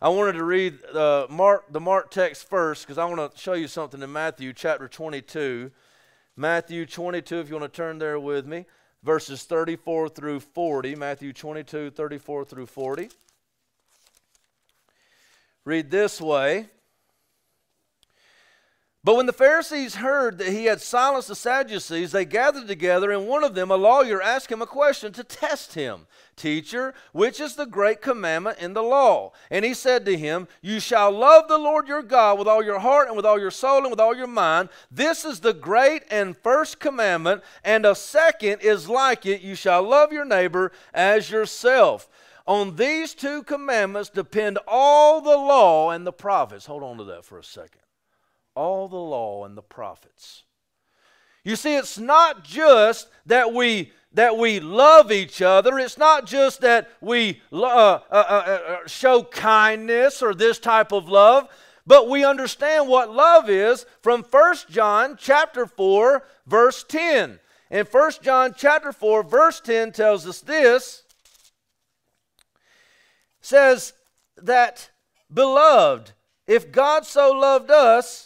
[0.00, 3.54] I wanted to read uh, Mark, the Mark text first because I want to show
[3.54, 5.70] you something in Matthew chapter 22.
[6.36, 8.66] Matthew 22, if you want to turn there with me,
[9.02, 10.96] verses 34 through 40.
[10.96, 13.08] Matthew 22, 34 through 40.
[15.64, 16.68] Read this way.
[19.06, 23.28] But when the Pharisees heard that he had silenced the Sadducees, they gathered together, and
[23.28, 27.54] one of them, a lawyer, asked him a question to test him Teacher, which is
[27.54, 29.30] the great commandment in the law?
[29.48, 32.80] And he said to him, You shall love the Lord your God with all your
[32.80, 34.70] heart and with all your soul and with all your mind.
[34.90, 39.84] This is the great and first commandment, and a second is like it you shall
[39.84, 42.08] love your neighbor as yourself.
[42.44, 46.66] On these two commandments depend all the law and the prophets.
[46.66, 47.82] Hold on to that for a second
[48.56, 50.42] all the law and the prophets.
[51.44, 55.78] You see, it's not just that we that we love each other.
[55.78, 60.90] It's not just that we uh uh, uh, uh, uh, show kindness or this type
[60.90, 61.48] of love,
[61.86, 67.40] but we understand what love is from 1 John chapter 4 verse 10.
[67.70, 71.02] And 1 John chapter 4, verse 10 tells us this.
[73.40, 73.92] Says
[74.36, 74.90] that,
[75.32, 76.12] beloved,
[76.46, 78.25] if God so loved us,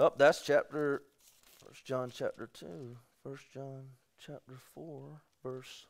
[0.00, 1.02] oh, that's chapter,
[1.64, 3.82] First John chapter 2, 1 John
[4.18, 5.86] chapter 4, verse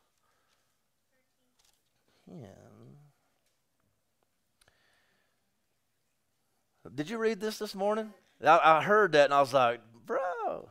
[2.29, 2.49] 10.
[6.95, 8.13] Did you read this this morning?
[8.45, 10.69] I, I heard that and I was like, bro.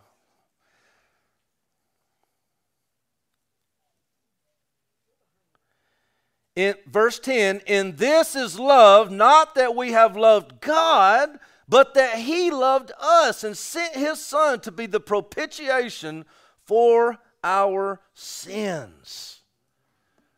[6.55, 12.17] In verse 10, in this is love, not that we have loved God, but that
[12.17, 16.25] He loved us and sent His Son to be the propitiation
[16.65, 19.41] for our sins.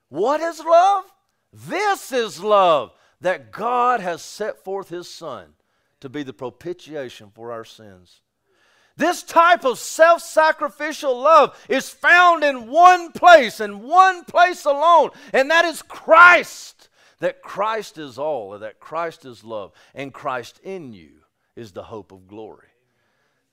[0.09, 1.05] What is love?
[1.53, 5.53] This is love that God has set forth His Son
[6.01, 8.21] to be the propitiation for our sins.
[8.97, 15.11] This type of self sacrificial love is found in one place and one place alone,
[15.31, 16.89] and that is Christ.
[17.19, 21.20] That Christ is all, that Christ is love, and Christ in you
[21.55, 22.67] is the hope of glory.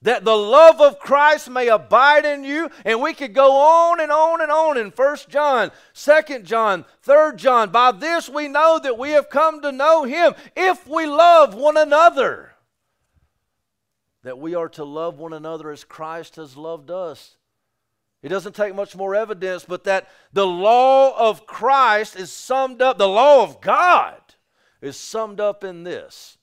[0.03, 4.13] That the love of Christ may abide in you, and we could go on and
[4.13, 7.71] on and on in 1 John, 2 John, 3 John.
[7.71, 11.77] By this we know that we have come to know Him if we love one
[11.77, 12.53] another
[14.23, 17.37] that we are to love one another as Christ has loved us.
[18.23, 22.99] It doesn't take much more evidence, but that the law of Christ is summed up,
[22.99, 24.21] the law of God
[24.81, 26.38] is summed up in this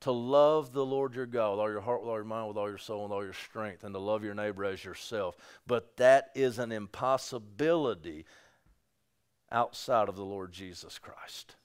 [0.00, 2.56] to love the Lord your God with all your heart, with all your mind, with
[2.56, 5.36] all your soul, and all your strength, and to love your neighbor as yourself.
[5.66, 8.24] But that is an impossibility
[9.50, 11.56] outside of the Lord Jesus Christ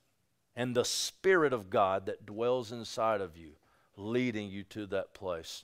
[0.56, 3.52] and the Spirit of God that dwells inside of you
[3.98, 5.64] leading you to that place.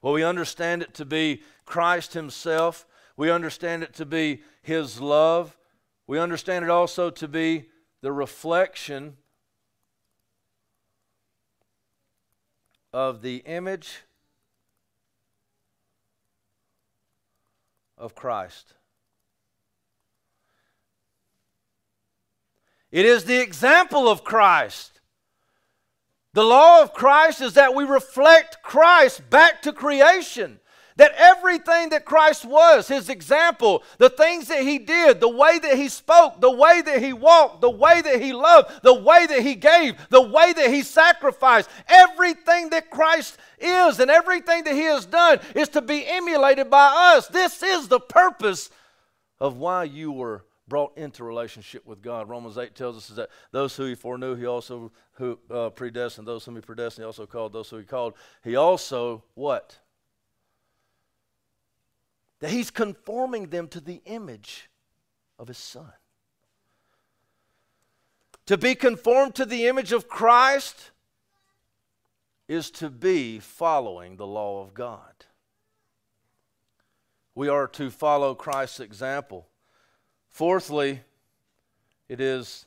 [0.00, 2.86] Well, we understand it to be Christ Himself.
[3.16, 5.56] We understand it to be His love.
[6.06, 7.68] We understand it also to be
[8.00, 9.16] the reflection
[12.92, 14.04] of the image
[17.96, 18.74] of Christ.
[22.90, 25.00] It is the example of Christ.
[26.32, 30.60] The law of Christ is that we reflect Christ back to creation.
[30.98, 35.76] That everything that Christ was, his example, the things that he did, the way that
[35.76, 39.40] he spoke, the way that he walked, the way that he loved, the way that
[39.40, 44.82] he gave, the way that he sacrificed, everything that Christ is and everything that he
[44.82, 47.28] has done is to be emulated by us.
[47.28, 48.68] This is the purpose
[49.40, 52.28] of why you were brought into relationship with God.
[52.28, 56.28] Romans 8 tells us that those who he foreknew, he also who uh, predestined.
[56.28, 57.52] Those whom he predestined, he also called.
[57.52, 59.78] Those who he called, he also what?
[62.40, 64.68] That he's conforming them to the image
[65.38, 65.92] of his son.
[68.46, 70.90] To be conformed to the image of Christ
[72.46, 75.26] is to be following the law of God.
[77.34, 79.46] We are to follow Christ's example.
[80.28, 81.02] Fourthly,
[82.08, 82.66] it is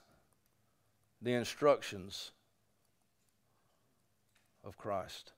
[1.22, 2.32] the instructions
[4.64, 5.32] of Christ.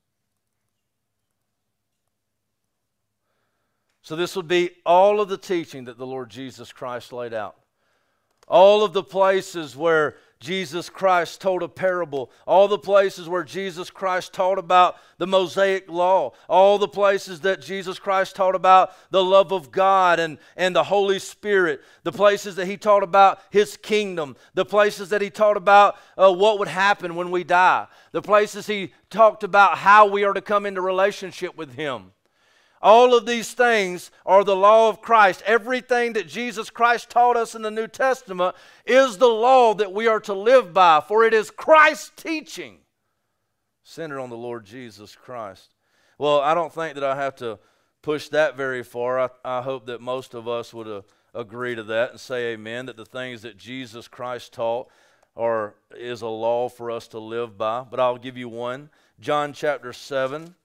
[4.04, 7.56] So, this would be all of the teaching that the Lord Jesus Christ laid out.
[8.50, 13.90] All of the places where Jesus Christ told a parable, all the places where Jesus
[13.90, 19.24] Christ taught about the Mosaic law, all the places that Jesus Christ taught about the
[19.24, 23.78] love of God and, and the Holy Spirit, the places that he taught about his
[23.78, 28.22] kingdom, the places that he taught about uh, what would happen when we die, the
[28.22, 32.12] places he talked about how we are to come into relationship with him.
[32.84, 35.42] All of these things are the law of Christ.
[35.46, 40.06] Everything that Jesus Christ taught us in the New Testament is the law that we
[40.06, 42.80] are to live by, for it is Christ's teaching
[43.84, 45.76] centered on the Lord Jesus Christ.
[46.18, 47.58] Well, I don't think that I have to
[48.02, 49.18] push that very far.
[49.18, 51.02] I, I hope that most of us would uh,
[51.34, 54.90] agree to that and say amen, that the things that Jesus Christ taught
[55.38, 57.86] are, is a law for us to live by.
[57.90, 58.90] But I'll give you one.
[59.22, 60.56] John chapter 7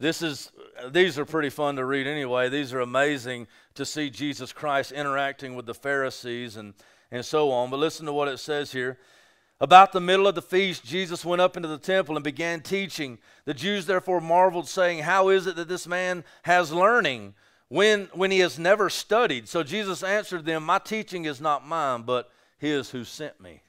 [0.00, 0.52] this is,
[0.90, 2.48] these are pretty fun to read anyway.
[2.48, 6.74] These are amazing to see Jesus Christ interacting with the Pharisees and,
[7.10, 7.70] and so on.
[7.70, 8.98] But listen to what it says here.
[9.60, 13.18] About the middle of the feast, Jesus went up into the temple and began teaching.
[13.44, 17.34] The Jews therefore marveled, saying, How is it that this man has learning
[17.66, 19.48] when, when he has never studied?
[19.48, 23.62] So Jesus answered them, My teaching is not mine, but his who sent me.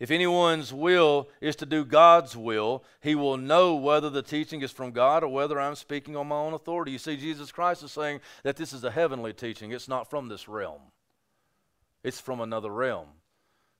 [0.00, 4.70] If anyone's will is to do God's will, he will know whether the teaching is
[4.70, 6.92] from God or whether I'm speaking on my own authority.
[6.92, 9.72] You see, Jesus Christ is saying that this is a heavenly teaching.
[9.72, 10.80] It's not from this realm,
[12.02, 13.08] it's from another realm,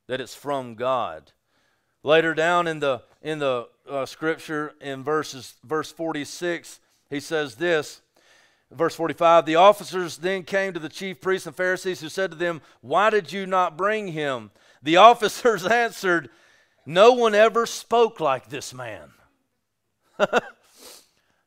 [0.07, 1.31] that it's from God.
[2.03, 8.01] Later down in the, in the uh, scripture, in verses, verse 46, he says this.
[8.71, 12.37] Verse 45 The officers then came to the chief priests and Pharisees who said to
[12.37, 14.51] them, Why did you not bring him?
[14.81, 16.29] The officers answered,
[16.85, 19.11] No one ever spoke like this man.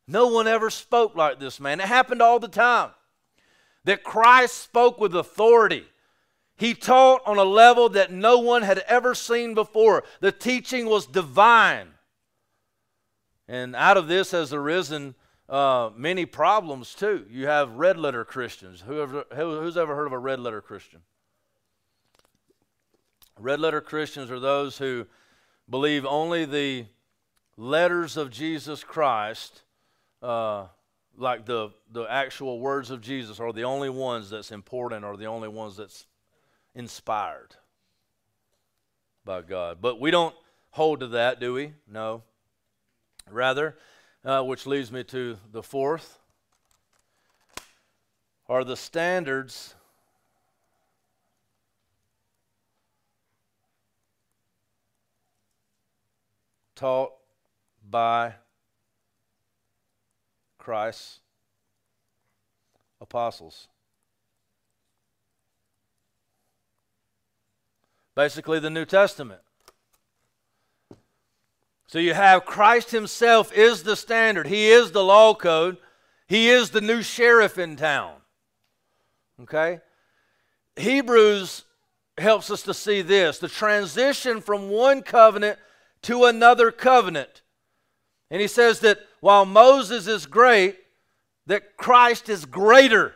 [0.07, 1.81] no one ever spoke like this man.
[1.81, 2.91] It happened all the time.
[3.85, 5.87] That Christ spoke with authority.
[6.57, 10.05] He taught on a level that no one had ever seen before.
[10.21, 11.89] The teaching was divine.
[13.49, 15.15] And out of this has arisen
[15.49, 17.27] uh, many problems too.
[17.29, 18.83] You have red letter Christians.
[18.87, 21.01] Whoever, who's ever heard of a red letter Christian?
[23.39, 25.07] Red letter Christians are those who
[25.69, 26.87] believe only the
[27.57, 29.63] letters of Jesus Christ,
[30.23, 30.67] uh,
[31.17, 35.27] like the, the actual words of Jesus, are the only ones that's important or the
[35.27, 36.07] only ones that's
[36.75, 37.57] inspired
[39.25, 39.79] by God.
[39.81, 40.35] But we don't
[40.71, 41.73] hold to that, do we?
[41.91, 42.23] No.
[43.31, 43.77] Rather,
[44.25, 46.19] uh, which leads me to the fourth,
[48.49, 49.75] are the standards
[56.85, 57.15] taught
[57.91, 58.35] by
[60.59, 61.21] Christ's
[63.01, 63.69] apostles.
[68.15, 69.41] Basically, the New Testament.
[71.87, 75.79] So you have Christ Himself is the standard, He is the law code,
[76.27, 78.17] He is the new sheriff in town.
[79.41, 79.81] Okay?
[80.77, 81.65] Hebrews
[82.19, 85.59] helps us to see this the transition from one covenant
[86.05, 87.43] to another covenant.
[88.31, 90.77] And he says that while Moses is great,
[91.47, 93.15] that Christ is greater.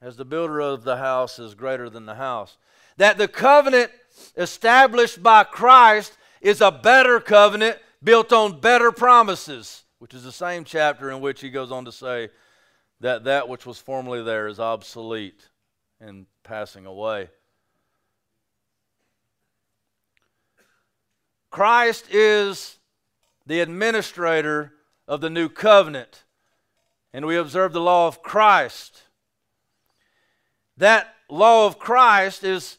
[0.00, 2.58] As the builder of the house is greater than the house.
[2.96, 3.90] That the covenant
[4.36, 10.64] established by Christ is a better covenant built on better promises, which is the same
[10.64, 12.30] chapter in which he goes on to say
[13.00, 15.48] that that which was formerly there is obsolete
[16.00, 17.30] and passing away.
[21.50, 22.78] Christ is
[23.46, 24.72] the administrator
[25.06, 26.24] of the new covenant,
[27.12, 29.02] and we observe the law of Christ.
[30.76, 32.78] That law of Christ is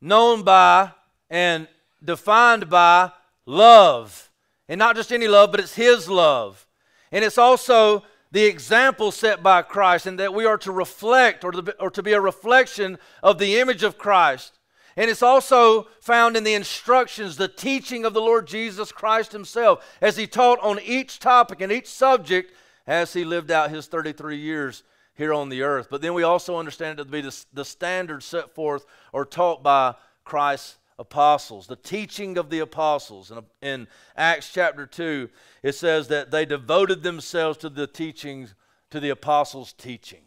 [0.00, 0.92] known by
[1.30, 1.68] and
[2.04, 3.12] defined by
[3.46, 4.30] love.
[4.68, 6.66] And not just any love, but it's His love.
[7.12, 11.52] And it's also the example set by Christ, and that we are to reflect or
[11.52, 14.55] to, be a reflection of the image of Christ.
[14.96, 19.86] And it's also found in the instructions, the teaching of the Lord Jesus Christ Himself,
[20.00, 22.52] as He taught on each topic and each subject
[22.86, 24.82] as He lived out His 33 years
[25.14, 25.88] here on the earth.
[25.90, 29.62] But then we also understand it to be the, the standards set forth or taught
[29.62, 29.94] by
[30.24, 33.30] Christ's apostles, the teaching of the apostles.
[33.30, 35.28] In, uh, in Acts chapter 2,
[35.62, 38.54] it says that they devoted themselves to the teachings,
[38.90, 40.22] to the apostles' teaching.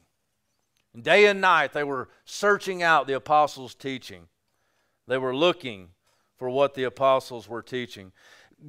[0.93, 4.27] And day and night, they were searching out the apostles' teaching.
[5.09, 5.89] They were looking
[6.37, 8.11] for what the apostles were teaching.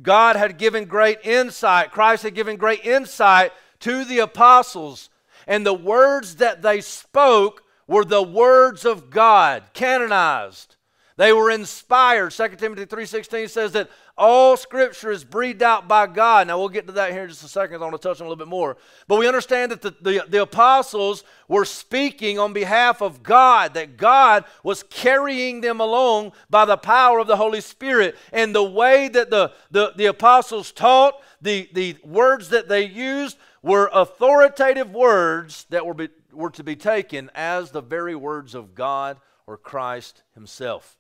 [0.03, 5.11] God had given great insight, Christ had given great insight to the apostles,
[5.47, 10.77] and the words that they spoke were the words of God, canonized.
[11.21, 12.31] They were inspired.
[12.33, 16.47] 2 Timothy 3.16 says that all scripture is breathed out by God.
[16.47, 17.77] Now, we'll get to that here in just a second.
[17.77, 18.79] I want to touch on a little bit more.
[19.07, 23.99] But we understand that the, the, the apostles were speaking on behalf of God, that
[23.99, 28.17] God was carrying them along by the power of the Holy Spirit.
[28.33, 33.37] And the way that the, the, the apostles taught, the, the words that they used,
[33.63, 38.75] were authoritative words that were, be, were to be taken as the very words of
[38.75, 40.97] God or Christ Himself.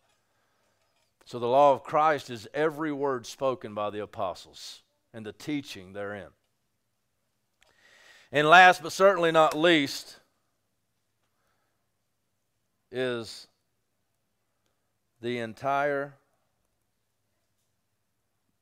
[1.24, 5.92] So the law of Christ is every word spoken by the apostles and the teaching
[5.92, 6.28] therein.
[8.32, 10.18] And last but certainly not least
[12.92, 13.46] is
[15.20, 16.14] the entire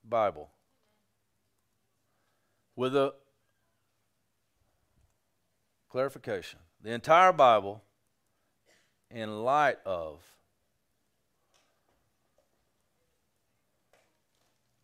[0.04, 0.50] Bible
[2.76, 3.14] with a
[5.90, 6.60] clarification.
[6.82, 7.82] The entire Bible
[9.10, 10.20] in light of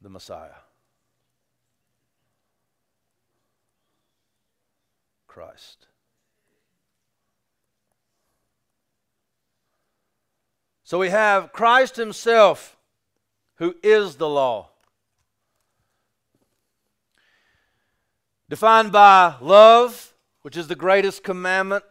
[0.05, 0.61] the Messiah.
[5.27, 5.87] Christ.
[10.85, 12.77] So we have Christ Himself,
[13.57, 14.69] who is the law.
[18.51, 21.83] Defined by love, which is the greatest commandment,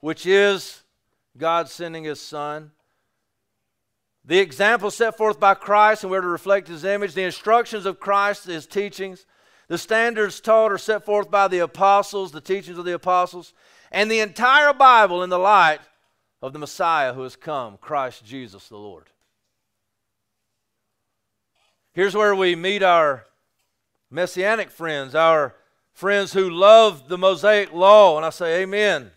[0.00, 0.82] which is
[1.38, 2.72] God sending His Son.
[4.24, 7.14] The example set forth by Christ, and we're to reflect His image.
[7.14, 9.26] The instructions of Christ, His teachings.
[9.68, 13.54] The standards taught are set forth by the apostles, the teachings of the apostles.
[13.90, 15.80] And the entire Bible in the light
[16.42, 19.10] of the Messiah who has come, Christ Jesus the Lord.
[21.92, 23.26] Here's where we meet our
[24.10, 25.54] messianic friends, our
[25.92, 29.10] friends who love the Mosaic law, and I say, Amen.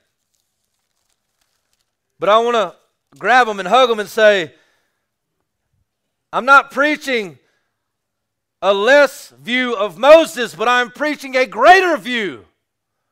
[2.19, 2.75] But I want to
[3.17, 4.53] grab them and hug them and say,
[6.33, 7.37] I'm not preaching
[8.59, 12.45] a less view of Moses, but I'm preaching a greater view.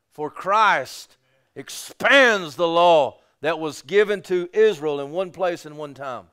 [0.09, 1.17] For Christ
[1.55, 6.25] expands the law that was given to Israel in one place and one time.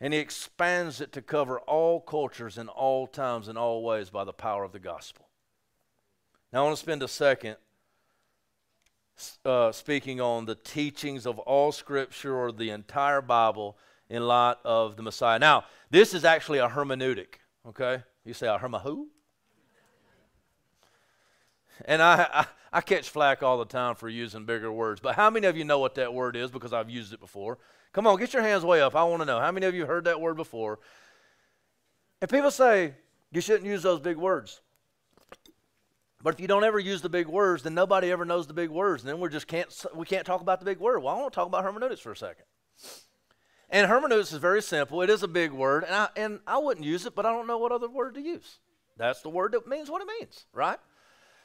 [0.00, 4.24] And he expands it to cover all cultures in all times in all ways by
[4.24, 5.28] the power of the gospel.
[6.52, 7.56] Now, I want to spend a second
[9.44, 13.78] uh, speaking on the teachings of all Scripture or the entire Bible
[14.14, 15.38] in light of the Messiah.
[15.38, 18.02] Now, this is actually a hermeneutic, okay?
[18.24, 19.08] You say a herma who?
[21.84, 25.30] And I, I, I, catch flack all the time for using bigger words, but how
[25.30, 27.58] many of you know what that word is because I've used it before?
[27.92, 28.94] Come on, get your hands way up.
[28.94, 29.40] I want to know.
[29.40, 30.78] How many of you heard that word before?
[32.20, 32.94] And people say,
[33.32, 34.60] you shouldn't use those big words.
[36.22, 38.70] But if you don't ever use the big words, then nobody ever knows the big
[38.70, 39.02] words.
[39.02, 41.00] And then we just can't we can't talk about the big word.
[41.00, 42.46] Well, I want to talk about hermeneutics for a second.
[43.74, 45.02] And hermeneutics is very simple.
[45.02, 47.48] It is a big word, and I, and I wouldn't use it, but I don't
[47.48, 48.60] know what other word to use.
[48.96, 50.78] That's the word that means what it means, right?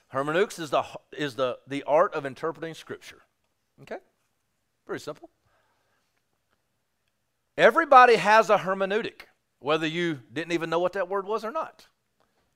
[0.10, 3.24] Hermeneutics is the, is the, the art of interpreting Scripture.
[3.82, 3.98] Okay?
[4.86, 5.32] Very simple.
[7.58, 9.22] Everybody has a hermeneutic,
[9.58, 11.88] whether you didn't even know what that word was or not.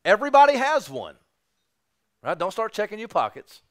[0.05, 1.15] Everybody has one.
[2.21, 2.37] Right?
[2.37, 3.63] Don't start checking your pockets.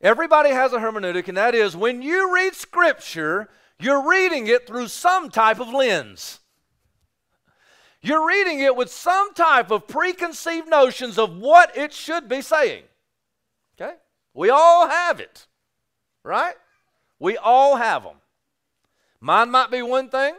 [0.00, 4.88] Everybody has a hermeneutic, and that is when you read Scripture, you're reading it through
[4.88, 6.40] some type of lens.
[8.00, 12.82] You're reading it with some type of preconceived notions of what it should be saying.
[13.80, 13.94] Okay?
[14.34, 15.46] We all have it,
[16.24, 16.54] right?
[17.18, 18.16] We all have them.
[19.20, 20.34] Mine might be one thing,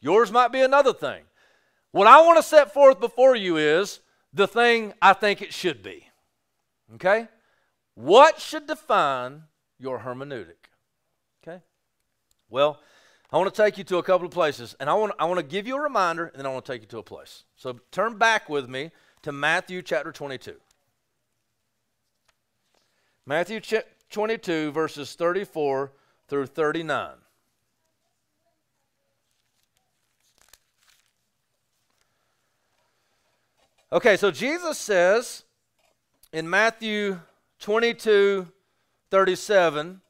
[0.00, 1.22] yours might be another thing.
[1.90, 3.98] What I want to set forth before you is
[4.32, 6.06] the thing I think it should be.
[6.94, 7.26] Okay?
[7.94, 9.42] What should define
[9.78, 10.67] your hermeneutic?
[12.50, 12.80] Well,
[13.30, 15.38] I want to take you to a couple of places, and I want, I want
[15.38, 17.44] to give you a reminder, and then I want to take you to a place.
[17.56, 18.90] So turn back with me
[19.22, 20.54] to Matthew chapter 22.
[23.26, 23.74] Matthew ch-
[24.10, 25.92] 22, verses 34
[26.28, 27.10] through 39.
[33.92, 35.44] Okay, so Jesus says
[36.32, 37.20] in Matthew
[37.58, 38.46] 22,
[39.10, 40.00] 37,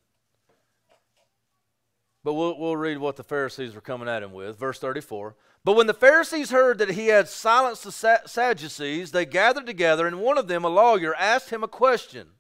[2.29, 4.59] but we'll, we'll read what the Pharisees were coming at him with.
[4.59, 5.35] Verse 34.
[5.65, 10.21] But when the Pharisees heard that he had silenced the Sadducees, they gathered together, and
[10.21, 12.33] one of them, a lawyer, asked him a question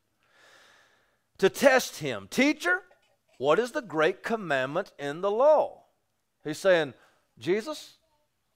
[1.38, 2.82] to test him Teacher,
[3.38, 5.84] what is the great commandment in the law?
[6.44, 6.92] He's saying,
[7.38, 7.96] Jesus,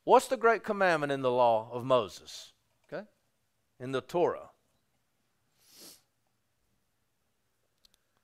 [0.04, 2.52] what's the great commandment in the law of Moses?
[2.92, 3.06] Okay?
[3.80, 4.50] In the Torah.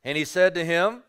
[0.05, 1.05] And he said to him,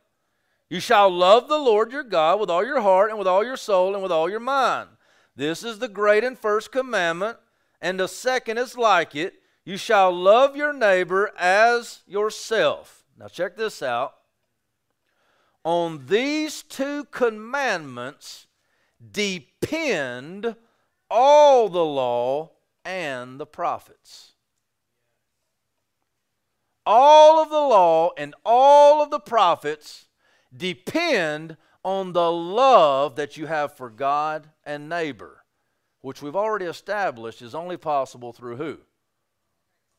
[0.70, 3.58] you shall love the Lord your God with all your heart and with all your
[3.58, 4.90] soul and with all your mind.
[5.36, 7.38] This is the great and first commandment,
[7.82, 9.36] and the second is like it.
[9.66, 13.04] You shall love your neighbor as yourself.
[13.18, 14.16] Now, check this out.
[15.64, 18.48] On these two commandments
[19.12, 20.56] depend
[21.10, 22.52] all the law
[22.86, 24.34] and the prophets.
[26.86, 30.08] All of the law and all of the prophets
[30.56, 35.44] depend on the love that you have for God and neighbor,
[36.02, 38.80] which we've already established is only possible through who?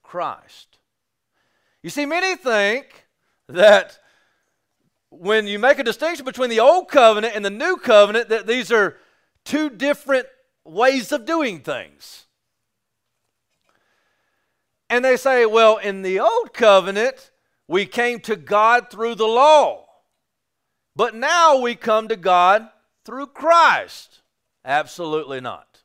[0.02, 0.78] Christ.
[1.82, 3.06] You see, many think
[3.48, 3.98] that
[5.10, 8.70] when you make a distinction between the old covenant and the new covenant, that these
[8.70, 8.96] are
[9.44, 10.26] two different
[10.64, 12.26] ways of doing things.
[14.88, 17.30] And they say, well, in the old covenant,
[17.66, 19.86] we came to God through the law.
[21.00, 22.68] But now we come to God
[23.06, 24.20] through Christ.
[24.66, 25.80] Absolutely not.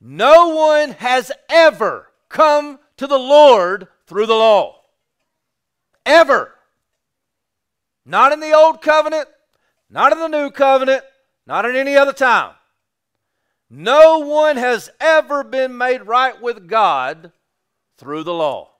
[0.00, 4.82] No one has ever come to the Lord through the law.
[6.06, 6.54] Ever.
[8.06, 9.26] Not in the old covenant,
[9.90, 11.02] not in the new covenant,
[11.44, 12.54] not at any other time.
[13.68, 17.32] No one has ever been made right with God
[17.98, 18.70] through the law.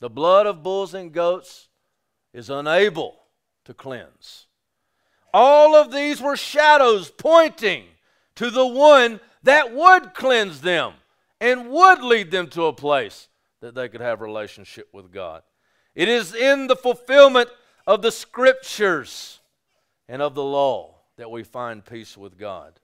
[0.00, 1.70] The blood of bulls and goats
[2.34, 3.21] is unable
[3.64, 4.46] to cleanse.
[5.34, 7.84] All of these were shadows pointing
[8.34, 10.94] to the one that would cleanse them
[11.40, 13.28] and would lead them to a place
[13.60, 15.42] that they could have relationship with God.
[15.94, 17.48] It is in the fulfillment
[17.86, 19.40] of the scriptures
[20.08, 22.80] and of the law that we find peace with God.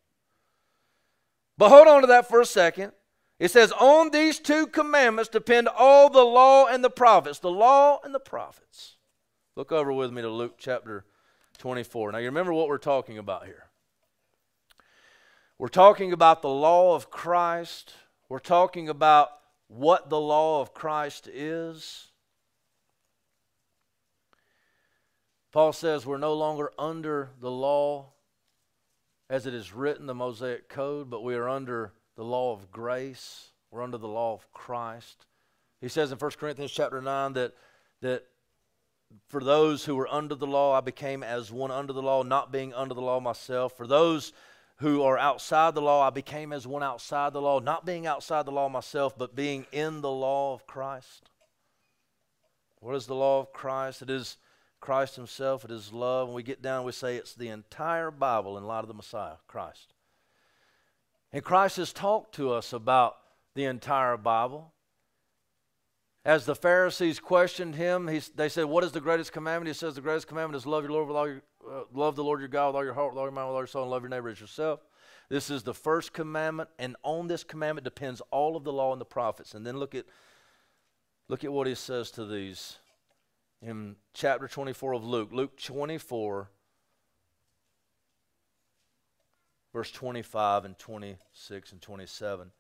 [1.57, 2.93] But hold on to that for a second.
[3.39, 7.39] It says, On these two commandments depend all the law and the prophets.
[7.39, 8.97] The law and the prophets.
[9.59, 11.05] Look over with me to Luke chapter
[11.59, 12.13] 24.
[12.13, 13.65] Now, you remember what we're talking about here.
[15.59, 17.93] We're talking about the law of Christ.
[18.29, 19.31] We're talking about
[19.67, 22.13] what the law of Christ is.
[25.51, 28.13] Paul says we're no longer under the law
[29.29, 33.51] as it is written, the Mosaic Code, but we are under the law of grace.
[33.73, 35.27] We're under the law of Christ.
[35.81, 37.55] He says in 1 Corinthians chapter 9 that,
[38.03, 38.25] that
[39.29, 42.53] for those who were under the law, I became as one under the law, not
[42.53, 43.77] being under the law myself.
[43.77, 44.33] For those
[44.79, 48.47] who are outside the law, I became as one outside the law, not being outside
[48.47, 51.31] the law myself, but being in the law of Christ.
[52.81, 54.03] What is the law of Christ?
[54.03, 54.37] It is
[54.81, 56.29] Christ Himself, it is love.
[56.29, 59.37] When we get down, we say it's the entire Bible in light of the Messiah,
[59.49, 59.95] Christ.
[61.33, 63.17] And Christ has talked to us about
[63.55, 64.73] the entire Bible.
[66.29, 69.69] As the Pharisees questioned him, he, they said, What is the greatest commandment?
[69.69, 72.23] He says, The greatest commandment is love your Lord with all your, uh, love the
[72.23, 73.85] Lord your God with all your heart, with all your mind, with all your soul,
[73.85, 74.81] and love your neighbor as yourself.
[75.31, 79.01] This is the first commandment, and on this commandment depends all of the law and
[79.01, 79.55] the prophets.
[79.55, 80.05] And then look at
[81.29, 82.77] look at what he says to these
[83.63, 85.31] in chapter 24 of Luke.
[85.33, 86.51] Luke 24,
[89.73, 92.51] verse 25 and 26 and 27.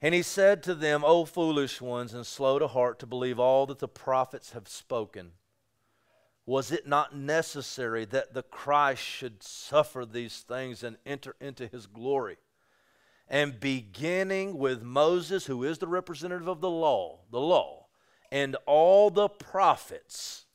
[0.00, 3.66] And he said to them, O foolish ones, and slow to heart to believe all
[3.66, 5.32] that the prophets have spoken.
[6.46, 11.86] Was it not necessary that the Christ should suffer these things and enter into his
[11.86, 12.36] glory?
[13.28, 17.88] And beginning with Moses, who is the representative of the law, the law,
[18.30, 20.46] and all the prophets,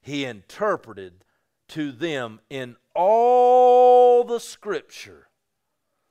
[0.00, 1.24] he interpreted
[1.68, 5.28] to them in all the scripture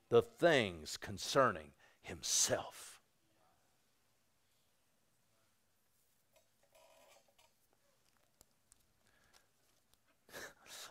[0.09, 1.71] the things concerning
[2.09, 2.99] himself.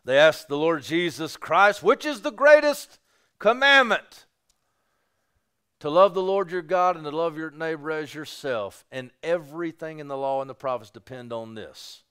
[0.05, 2.99] They asked the Lord Jesus Christ, which is the greatest
[3.39, 4.25] commandment?
[5.81, 8.87] To love the Lord your God and to love your neighbor as yourself.
[8.91, 12.05] And everything in the law and the prophets depend on this.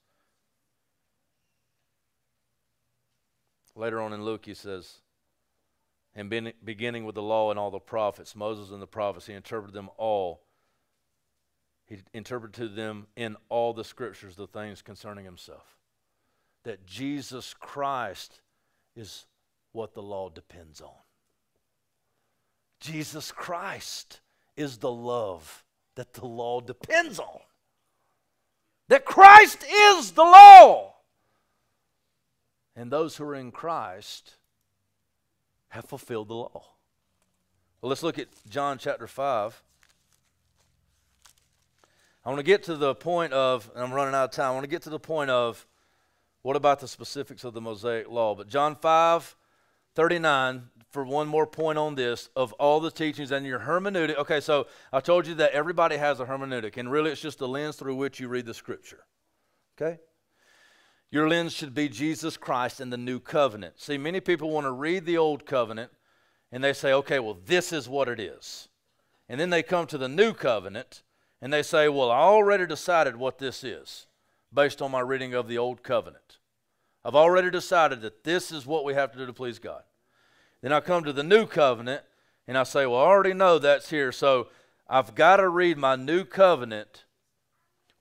[3.75, 4.99] Later on in Luke, he says,
[6.17, 9.75] and beginning with the law and all the prophets, Moses and the prophets, he interpreted
[9.75, 10.41] them all.
[11.85, 15.77] He interpreted to them in all the scriptures the things concerning himself.
[16.63, 18.41] That Jesus Christ
[18.95, 19.27] is
[19.73, 20.89] what the law depends on.
[22.79, 24.21] Jesus Christ
[24.55, 25.63] is the love
[25.95, 27.39] that the law depends on.
[28.87, 30.95] That Christ is the law.
[32.75, 34.37] And those who are in Christ
[35.69, 36.63] have fulfilled the law.
[37.81, 39.63] Well, let's look at John chapter 5.
[42.25, 44.51] I want to get to the point of, and I'm running out of time, I
[44.51, 45.65] want to get to the point of
[46.41, 48.35] what about the specifics of the Mosaic law?
[48.35, 49.35] But John 5
[49.95, 54.15] 39, for one more point on this, of all the teachings and your hermeneutic.
[54.17, 57.47] Okay, so I told you that everybody has a hermeneutic, and really it's just the
[57.47, 59.05] lens through which you read the scripture.
[59.75, 59.99] Okay?
[61.09, 63.79] Your lens should be Jesus Christ and the new covenant.
[63.79, 65.91] See, many people want to read the old covenant
[66.51, 68.67] and they say, okay, well, this is what it is.
[69.29, 71.03] And then they come to the new covenant
[71.41, 74.07] and they say, well, I already decided what this is
[74.53, 76.39] based on my reading of the old covenant.
[77.05, 79.83] I've already decided that this is what we have to do to please God.
[80.61, 82.03] Then I come to the new covenant
[82.47, 84.47] and I say, well, I already know that's here, so
[84.89, 87.05] I've got to read my new covenant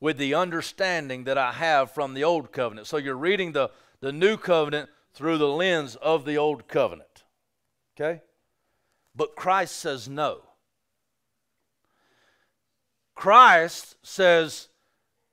[0.01, 2.87] with the understanding that I have from the old covenant.
[2.87, 3.71] So you're reading the,
[4.01, 7.25] the new covenant through the lens of the old covenant.
[7.99, 8.23] Okay?
[9.15, 10.41] But Christ says no.
[13.15, 14.69] Christ says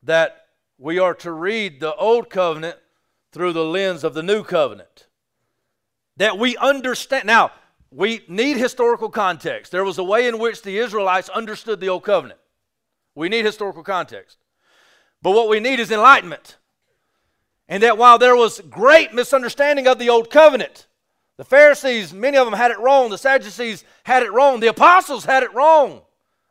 [0.04, 0.48] that
[0.78, 2.78] we are to read the old covenant
[3.34, 5.08] through the lens of the new covenant.
[6.18, 7.26] That we understand.
[7.26, 7.52] Now,
[7.92, 9.72] we need historical context.
[9.72, 12.40] There was a way in which the Israelites understood the old covenant.
[13.16, 14.38] We need historical context.
[15.24, 16.58] But what we need is enlightenment.
[17.68, 20.86] And that while there was great misunderstanding of the old covenant,
[21.38, 23.10] the Pharisees, many of them had it wrong.
[23.10, 24.60] The Sadducees had it wrong.
[24.60, 26.02] The apostles had it wrong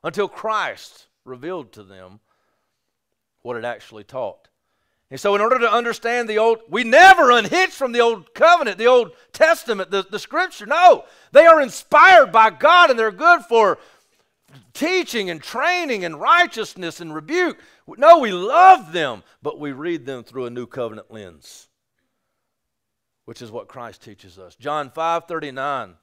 [0.02, 2.20] until Christ revealed to them
[3.42, 4.48] what it actually taught.
[5.10, 8.78] And so, in order to understand the old, we never unhitch from the old covenant,
[8.78, 10.64] the old testament, the, the scripture.
[10.64, 13.78] No, they are inspired by God and they're good for
[14.72, 17.58] teaching and training and righteousness and rebuke.
[17.86, 21.68] No, we love them, but we read them through a new covenant lens,
[23.24, 24.54] which is what Christ teaches us.
[24.54, 25.94] John 5 39.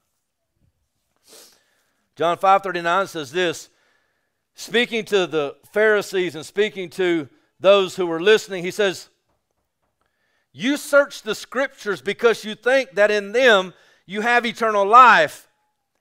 [2.16, 3.70] John 5 39 says this
[4.54, 9.10] speaking to the Pharisees and speaking to those who were listening, he says,
[10.52, 13.74] You search the scriptures because you think that in them
[14.06, 15.48] you have eternal life,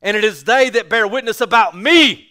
[0.02, 2.27] and it is they that bear witness about me.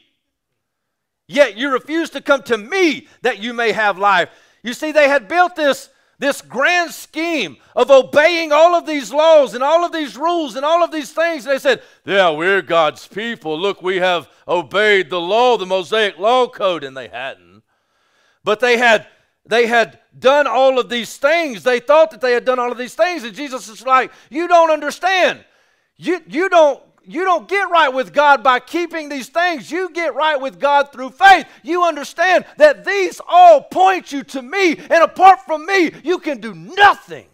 [1.28, 4.30] Yet you refuse to come to me that you may have life.
[4.63, 9.53] You see, they had built this, this grand scheme of obeying all of these laws
[9.53, 11.45] and all of these rules and all of these things.
[11.45, 13.59] And they said, Yeah, we're God's people.
[13.59, 16.84] Look, we have obeyed the law, the Mosaic law code.
[16.84, 17.63] And they hadn't.
[18.43, 19.07] But they had
[19.45, 21.63] they had done all of these things.
[21.63, 23.23] They thought that they had done all of these things.
[23.23, 25.43] And Jesus is like, You don't understand.
[25.97, 29.72] You, you don't you don't get right with God by keeping these things.
[29.72, 31.47] You get right with God through faith.
[31.64, 36.41] You understand that these all point you to me, and apart from me, you can
[36.41, 37.28] do nothing.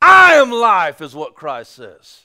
[0.00, 2.24] I am life, is what Christ says.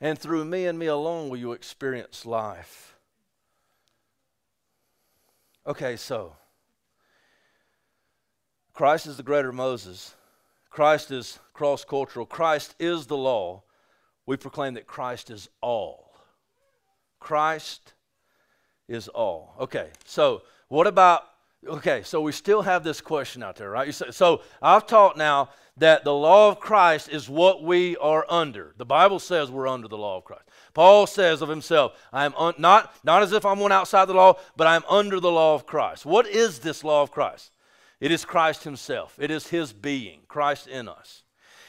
[0.00, 2.96] And through me and me alone will you experience life.
[5.66, 6.34] Okay, so
[8.72, 10.14] Christ is the greater Moses.
[10.70, 12.26] Christ is cross cultural.
[12.26, 13.62] Christ is the law
[14.30, 16.14] we proclaim that Christ is all.
[17.18, 17.94] Christ
[18.86, 19.56] is all.
[19.58, 21.24] Okay, so what about,
[21.66, 23.92] okay, so we still have this question out there, right?
[23.92, 28.72] Say, so I've taught now that the law of Christ is what we are under.
[28.76, 30.44] The Bible says we're under the law of Christ.
[30.74, 34.14] Paul says of himself, I am un- not, not as if I'm one outside the
[34.14, 36.06] law, but I'm under the law of Christ.
[36.06, 37.50] What is this law of Christ?
[37.98, 39.16] It is Christ himself.
[39.18, 41.24] It is his being, Christ in us.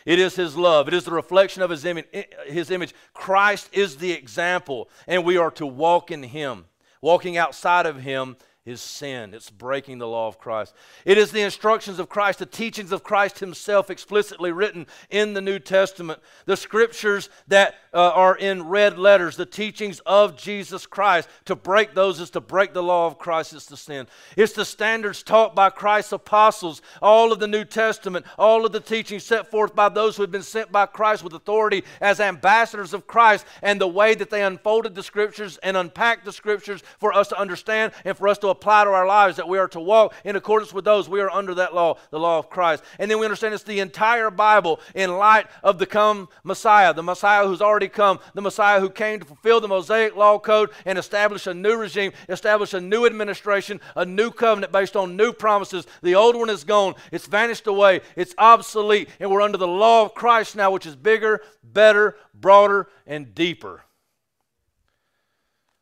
[0.05, 0.87] It is His love.
[0.87, 2.93] It is the reflection of His, Im- eh, His image.
[3.13, 6.65] Christ is the example, and we are to walk in Him.
[7.01, 9.33] Walking outside of Him is sin.
[9.33, 10.75] It's breaking the law of Christ.
[11.03, 15.41] It is the instructions of Christ, the teachings of Christ Himself explicitly written in the
[15.41, 21.27] New Testament, the scriptures that uh, are in red letters, the teachings of Jesus Christ.
[21.45, 24.07] To break those is to break the law of Christ, it's to sin.
[24.37, 28.79] It's the standards taught by Christ's apostles, all of the New Testament, all of the
[28.79, 32.93] teachings set forth by those who have been sent by Christ with authority as ambassadors
[32.93, 37.13] of Christ, and the way that they unfolded the scriptures and unpacked the scriptures for
[37.13, 39.79] us to understand and for us to apply to our lives, that we are to
[39.79, 41.09] walk in accordance with those.
[41.09, 42.83] We are under that law, the law of Christ.
[42.99, 47.03] And then we understand it's the entire Bible in light of the come Messiah, the
[47.03, 50.97] Messiah who's already come, the Messiah who came to fulfill the Mosaic law code and
[50.97, 55.85] establish a new regime, establish a new administration, a new covenant based on new promises.
[56.01, 60.03] The old one is gone, it's vanished away, it's obsolete, and we're under the law
[60.03, 63.83] of Christ now, which is bigger, better, broader, and deeper.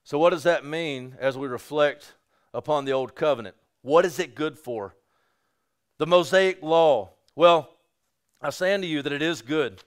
[0.04, 2.14] So, what does that mean as we reflect
[2.54, 3.56] upon the old covenant.
[3.82, 4.96] What is it good for?
[5.98, 7.12] The Mosaic law.
[7.36, 7.70] Well,
[8.42, 9.84] I say unto you that it is good,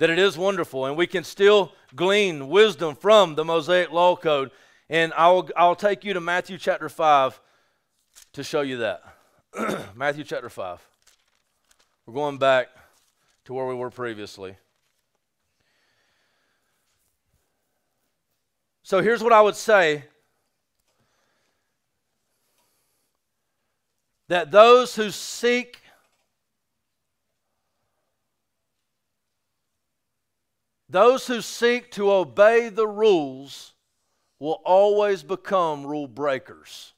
[0.00, 4.50] that it is wonderful, and we can still glean wisdom from the Mosaic law code.
[4.88, 7.38] And I'll, I'll take you to Matthew chapter 5
[8.32, 9.02] to show you that.
[9.94, 10.88] Matthew chapter 5.
[12.06, 12.68] We're going back
[13.44, 14.56] to where we were previously.
[18.82, 20.04] So here's what I would say
[24.28, 25.79] that those who seek
[30.90, 33.74] those who seek to obey the rules
[34.40, 36.94] will always become rule breakers.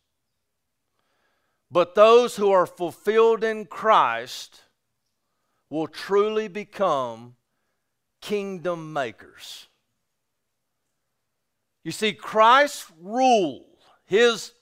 [1.70, 4.62] But those who are fulfilled in Christ
[5.68, 7.36] will truly become
[8.20, 9.68] kingdom makers.
[11.84, 13.66] You see, Christ's rule,
[14.05, 14.53] his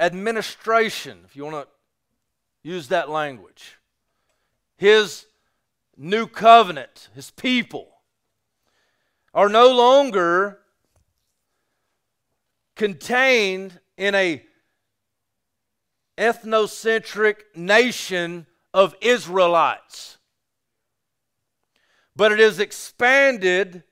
[0.00, 3.78] administration, if you want to use that language.
[4.76, 5.26] His
[5.96, 7.97] new covenant, his people,
[9.34, 10.58] are no longer
[12.74, 14.42] contained in a
[16.16, 20.18] ethnocentric nation of Israelites.
[22.16, 23.84] But it is expanded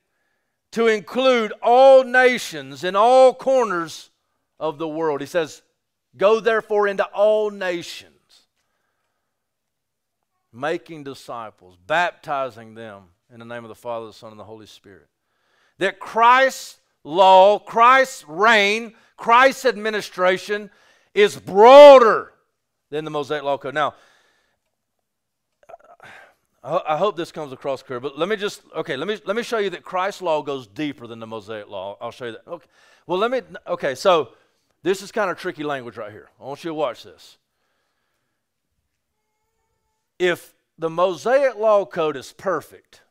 [0.71, 4.09] to include all nations in all corners
[4.59, 5.21] of the world.
[5.21, 5.61] He says,
[6.17, 8.17] Go therefore into all nations
[10.51, 14.65] making disciples, baptizing them in the name of the Father, the Son, and the Holy
[14.65, 15.07] Spirit.
[15.79, 20.69] That Christ's law, Christ's reign, Christ's administration
[21.13, 22.33] is broader
[22.89, 23.73] than the Mosaic Law Code.
[23.73, 23.95] Now,
[26.63, 28.97] I hope this comes across clear, but let me just okay.
[28.97, 31.97] Let me let me show you that Christ's law goes deeper than the Mosaic law.
[32.01, 32.45] I'll show you that.
[32.45, 32.67] Okay.
[33.05, 33.41] Well, let me.
[33.67, 34.33] Okay, so
[34.83, 36.29] this is kind of tricky language right here.
[36.41, 37.37] I want you to watch this.
[40.19, 43.01] If the Mosaic law code is perfect,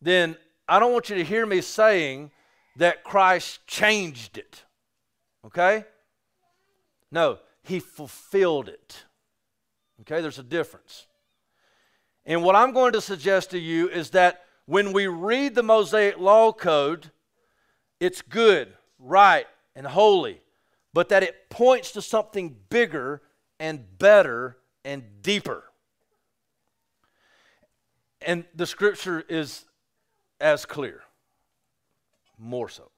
[0.00, 0.36] then
[0.68, 2.30] I don't want you to hear me saying
[2.76, 4.64] that Christ changed it.
[5.46, 5.84] Okay?
[7.10, 9.04] No, he fulfilled it.
[10.02, 11.06] Okay, there's a difference.
[12.24, 16.18] And what I'm going to suggest to you is that when we read the Mosaic
[16.18, 17.10] Law Code,
[18.00, 20.42] it's good, right, and holy,
[20.92, 23.22] but that it points to something bigger
[23.58, 25.64] and better and deeper.
[28.20, 29.64] And the scripture is
[30.40, 31.02] as clear,
[32.38, 32.90] more so.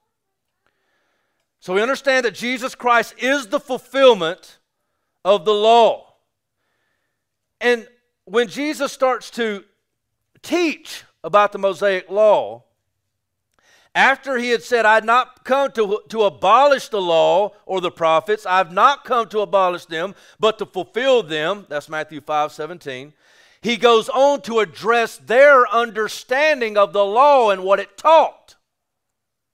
[1.59, 4.57] So we understand that Jesus Christ is the fulfillment
[5.23, 6.15] of the law.
[7.59, 7.87] And
[8.25, 9.63] when Jesus starts to
[10.41, 12.63] teach about the Mosaic law,
[13.93, 18.45] after he had said, I've not come to, to abolish the law or the prophets,
[18.45, 23.13] I've not come to abolish them, but to fulfill them, that's Matthew 5 17,
[23.61, 28.55] he goes on to address their understanding of the law and what it taught.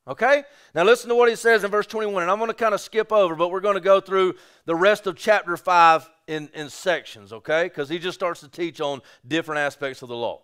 [0.07, 0.43] Okay?
[0.73, 2.79] Now listen to what he says in verse 21, and I'm going to kind of
[2.79, 4.35] skip over, but we're going to go through
[4.65, 7.63] the rest of chapter 5 in, in sections, okay?
[7.63, 10.41] Because he just starts to teach on different aspects of the law.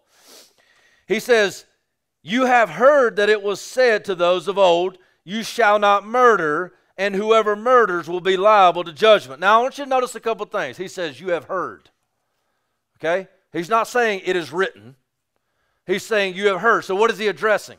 [1.08, 1.66] He says,
[2.22, 6.74] You have heard that it was said to those of old, You shall not murder,
[6.98, 9.40] and whoever murders will be liable to judgment.
[9.40, 10.78] Now, I want you to notice a couple things.
[10.78, 11.90] He says, You have heard.
[12.98, 13.28] Okay?
[13.54, 14.96] He's not saying it is written,
[15.86, 16.84] he's saying you have heard.
[16.84, 17.78] So, what is he addressing?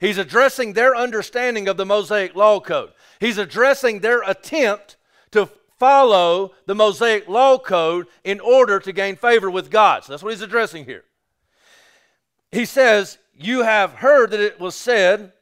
[0.00, 2.92] He's addressing their understanding of the Mosaic Law Code.
[3.20, 4.96] He's addressing their attempt
[5.32, 10.04] to follow the Mosaic Law Code in order to gain favor with God.
[10.04, 11.04] So that's what he's addressing here.
[12.50, 15.32] He says, You have heard that it was said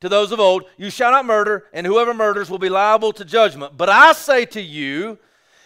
[0.00, 3.24] to those of old, You shall not murder, and whoever murders will be liable to
[3.24, 3.76] judgment.
[3.76, 5.18] But I say to you,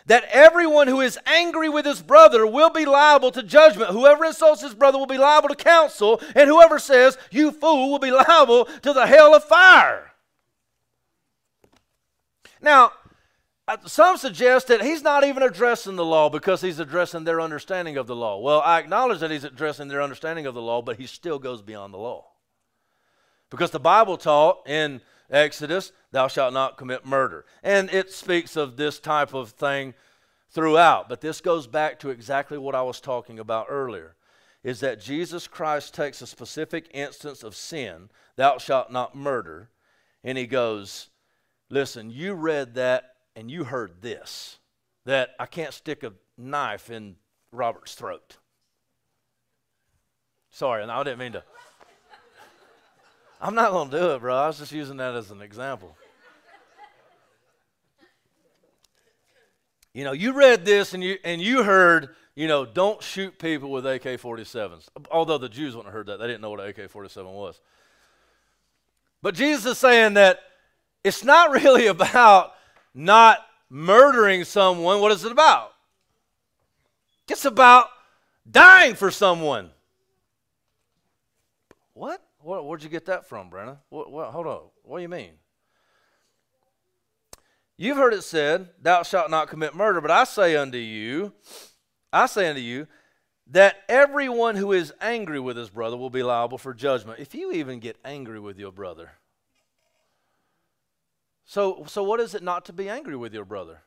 [0.07, 3.90] that everyone who is angry with his brother will be liable to judgment.
[3.90, 7.98] Whoever insults his brother will be liable to counsel, and whoever says, You fool, will
[7.98, 10.12] be liable to the hell of fire.
[12.61, 12.92] Now,
[13.66, 17.96] uh, some suggest that he's not even addressing the law because he's addressing their understanding
[17.96, 18.38] of the law.
[18.38, 21.62] Well, I acknowledge that he's addressing their understanding of the law, but he still goes
[21.62, 22.26] beyond the law.
[23.48, 25.00] Because the Bible taught in
[25.31, 27.45] Exodus, thou shalt not commit murder.
[27.62, 29.95] And it speaks of this type of thing
[30.51, 31.09] throughout.
[31.09, 34.16] But this goes back to exactly what I was talking about earlier
[34.62, 39.68] is that Jesus Christ takes a specific instance of sin, thou shalt not murder,
[40.25, 41.11] and he goes,
[41.68, 44.59] Listen, you read that and you heard this
[45.05, 47.16] that I can't stick a knife in
[47.53, 48.39] Robert's throat.
[50.51, 51.45] Sorry, and I didn't mean to.
[53.45, 54.34] I'm not going to do it, bro.
[54.34, 55.95] I was just using that as an example.
[59.92, 63.70] You know, you read this and you and you heard, you know, don't shoot people
[63.70, 64.88] with AK-47s.
[65.11, 66.20] Although the Jews wouldn't have heard that.
[66.20, 67.61] They didn't know what an AK-47 was.
[69.20, 70.40] But Jesus is saying that
[71.05, 72.55] it's not really about
[72.95, 75.74] not murdering someone, what is it about?
[77.28, 77.88] It's about
[78.51, 79.68] dying for someone.
[81.92, 82.24] What?
[82.45, 83.78] What where'd you get that from, Brenna?
[83.88, 84.61] What, what, hold on.
[84.82, 85.32] What do you mean?
[87.76, 91.32] You've heard it said, Thou shalt not commit murder, but I say unto you,
[92.12, 92.86] I say unto you,
[93.49, 97.18] that everyone who is angry with his brother will be liable for judgment.
[97.18, 99.12] If you even get angry with your brother,
[101.45, 103.82] so, so what is it not to be angry with your brother?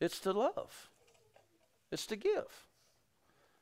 [0.00, 0.90] It's to love.
[1.90, 2.66] It's to give.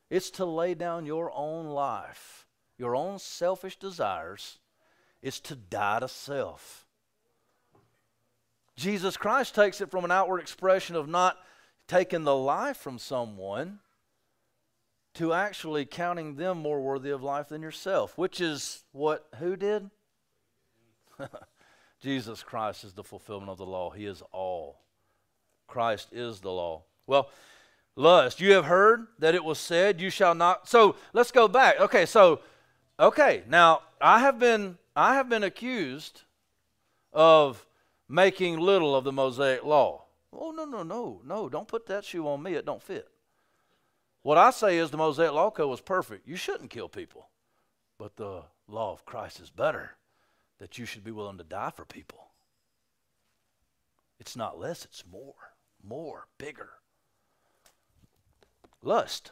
[0.09, 2.44] It's to lay down your own life,
[2.77, 4.59] your own selfish desires.
[5.21, 6.85] is to die to self.
[8.75, 11.37] Jesus Christ takes it from an outward expression of not
[11.87, 13.79] taking the life from someone
[15.15, 19.89] to actually counting them more worthy of life than yourself, which is what who did?
[22.01, 23.89] Jesus Christ is the fulfillment of the law.
[23.91, 24.81] He is all.
[25.67, 26.83] Christ is the law.
[27.07, 27.29] Well,
[27.95, 28.41] lust.
[28.41, 30.67] You have heard that it was said, You shall not.
[30.67, 31.79] So let's go back.
[31.79, 32.41] Okay, so,
[32.99, 34.77] okay, now I have been.
[34.97, 36.21] I have been accused
[37.11, 37.65] of
[38.07, 40.05] making little of the Mosaic law.
[40.31, 41.49] Oh, no, no, no, no.
[41.49, 42.53] Don't put that shoe on me.
[42.53, 43.09] It don't fit.
[44.21, 46.27] What I say is the Mosaic Law Code was perfect.
[46.27, 47.29] You shouldn't kill people.
[47.97, 49.91] But the law of Christ is better,
[50.59, 52.31] that you should be willing to die for people.
[54.19, 56.69] It's not less, it's more, more, bigger.
[58.81, 59.31] Lust.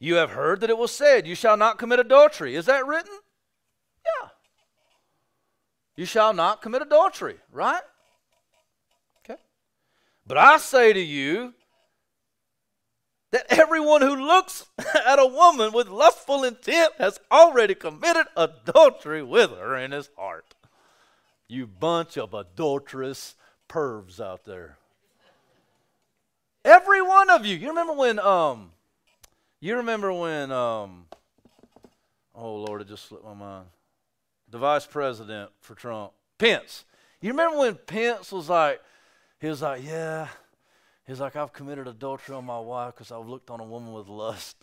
[0.00, 2.54] You have heard that it was said, You shall not commit adultery.
[2.54, 3.12] Is that written?
[4.04, 4.28] Yeah.
[5.96, 7.82] You shall not commit adultery, right?
[9.24, 9.40] Okay.
[10.26, 11.54] But I say to you
[13.32, 19.50] that everyone who looks at a woman with lustful intent has already committed adultery with
[19.50, 20.54] her in his heart.
[21.48, 23.34] You bunch of adulterous
[23.68, 24.78] pervs out there.
[26.64, 27.56] Every one of you.
[27.56, 28.72] You remember when um
[29.60, 31.06] you remember when um
[32.34, 33.66] oh Lord, it just slipped my mind.
[34.50, 36.84] The vice president for Trump, Pence.
[37.20, 38.80] You remember when Pence was like,
[39.40, 40.28] he was like, yeah,
[41.06, 44.08] he's like, I've committed adultery on my wife because I've looked on a woman with
[44.08, 44.56] lust.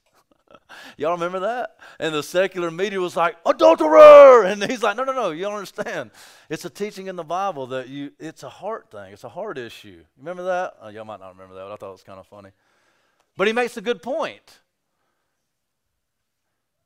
[0.98, 1.78] Y'all remember that?
[2.00, 4.44] And the secular media was like, adulterer!
[4.46, 6.12] And he's like, no, no, no, you don't understand.
[6.50, 9.12] It's a teaching in the Bible that you, it's a heart thing.
[9.12, 10.04] It's a heart issue.
[10.18, 10.76] Remember that?
[10.82, 12.52] Oh, y'all might not remember that, but I thought it was kind of funny.
[13.38, 14.60] But he makes a good point.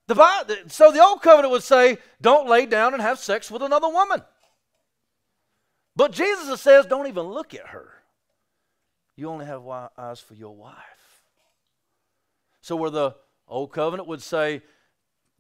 [0.10, 3.88] The so the old covenant would say, don't lay down and have sex with another
[3.88, 4.22] woman.
[5.96, 7.94] But Jesus says, don't even look at her.
[9.16, 9.66] You only have
[9.98, 10.76] eyes for your wife.
[12.62, 13.16] So where the
[13.50, 14.62] Old covenant would say,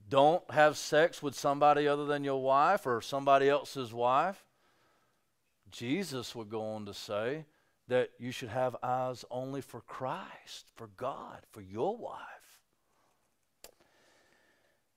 [0.10, 4.44] don't have sex with somebody other than your wife or somebody else's wife.
[5.70, 7.46] Jesus would go on to say
[7.88, 12.20] that you should have eyes only for Christ, for God, for your wife.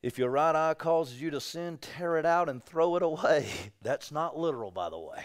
[0.03, 3.47] If your right eye causes you to sin, tear it out and throw it away.
[3.83, 5.25] That's not literal, by the way.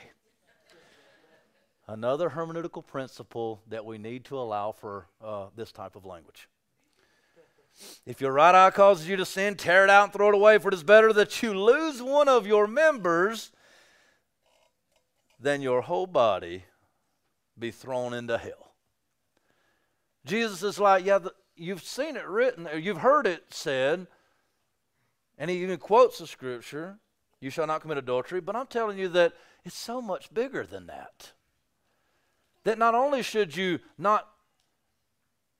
[1.88, 6.47] Another hermeneutical principle that we need to allow for uh, this type of language.
[8.05, 10.57] If your right eye causes you to sin, tear it out and throw it away,
[10.57, 13.51] for it is better that you lose one of your members
[15.39, 16.65] than your whole body
[17.57, 18.73] be thrown into hell.
[20.25, 24.07] Jesus is like, yeah, the, you've seen it written, you've heard it said,
[25.38, 26.97] and he even quotes the scripture,
[27.39, 29.33] you shall not commit adultery, but I'm telling you that
[29.63, 31.33] it's so much bigger than that.
[32.63, 34.27] That not only should you not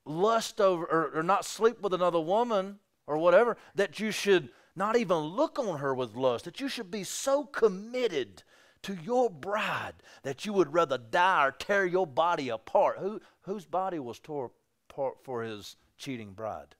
[0.04, 4.96] lust over or, or not sleep with another woman or whatever, that you should not
[4.96, 8.42] even look on her with lust, that you should be so committed
[8.82, 12.98] to your bride that you would rather die or tear your body apart.
[12.98, 14.50] Who, whose body was torn
[14.88, 16.76] apart for his cheating bride?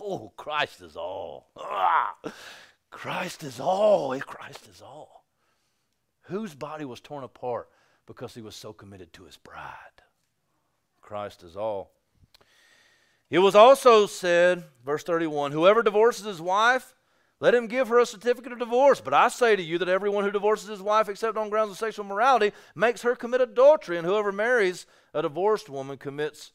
[0.00, 1.50] Oh, Christ is all.
[1.56, 2.16] Ah,
[2.90, 4.18] Christ is all.
[4.20, 5.24] Christ is all.
[6.22, 7.68] Whose body was torn apart
[8.06, 10.02] because he was so committed to his bride?
[11.00, 11.92] Christ is all.
[13.30, 16.94] It was also said, verse 31, whoever divorces his wife,
[17.40, 19.00] let him give her a certificate of divorce.
[19.00, 21.78] But I say to you that everyone who divorces his wife except on grounds of
[21.78, 26.52] sexual morality makes her commit adultery, and whoever marries a divorced woman commits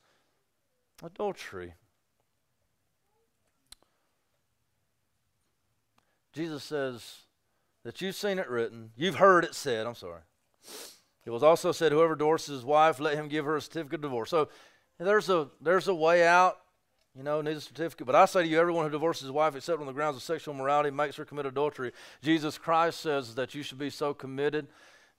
[1.04, 1.74] adultery.
[6.34, 7.22] Jesus says
[7.84, 10.22] that you've seen it written, you've heard it said, I'm sorry.
[11.26, 14.02] It was also said, whoever divorces his wife, let him give her a certificate of
[14.02, 14.30] divorce.
[14.30, 14.50] So
[14.98, 16.58] there's a there's a way out.
[17.16, 18.06] You know, needs a certificate.
[18.06, 20.24] But I say to you, everyone who divorces his wife except on the grounds of
[20.24, 21.92] sexual morality makes her commit adultery.
[22.22, 24.68] Jesus Christ says that you should be so committed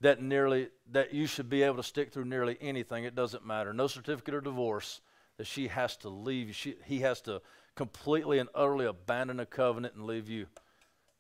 [0.01, 3.05] that nearly that you should be able to stick through nearly anything.
[3.05, 3.73] It doesn't matter.
[3.73, 5.01] No certificate of divorce
[5.37, 6.55] that she has to leave.
[6.55, 7.43] She, he has to
[7.75, 10.47] completely and utterly abandon a covenant and leave you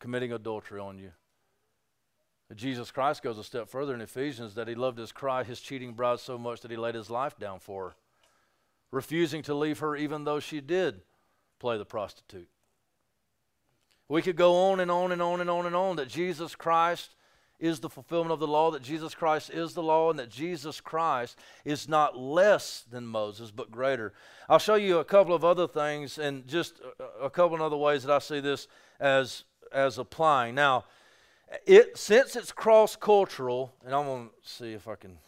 [0.00, 1.12] committing adultery on you.
[2.56, 5.92] Jesus Christ goes a step further in Ephesians that he loved his cry, his cheating
[5.92, 7.94] bride so much that he laid his life down for her
[8.90, 11.02] refusing to leave her even though she did
[11.58, 12.48] play the prostitute.
[14.08, 17.14] We could go on and on and on and on and on that Jesus Christ
[17.60, 20.80] is the fulfillment of the law, that Jesus Christ is the law, and that Jesus
[20.80, 24.14] Christ is not less than Moses, but greater.
[24.48, 26.80] I'll show you a couple of other things and just
[27.20, 28.66] a, couple of other ways that I see this
[28.98, 30.54] as, as applying.
[30.54, 30.84] Now,
[31.66, 35.18] it since it's cross cultural, and I'm to see if I can,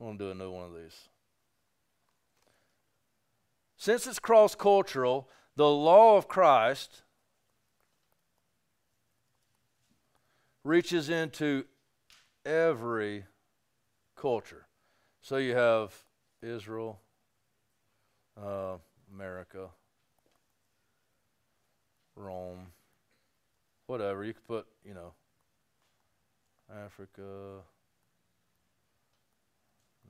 [0.00, 1.08] I'm to do a new one of these.
[3.76, 7.02] Since it's cross cultural, the law of Christ
[10.64, 11.64] reaches into
[12.44, 13.24] every
[14.16, 14.66] culture.
[15.22, 15.94] So you have
[16.42, 17.00] Israel,
[18.42, 18.76] uh,
[19.12, 19.68] America,
[22.16, 22.66] Rome,
[23.90, 24.24] whatever.
[24.24, 25.12] You could put, you know,
[26.84, 27.58] Africa,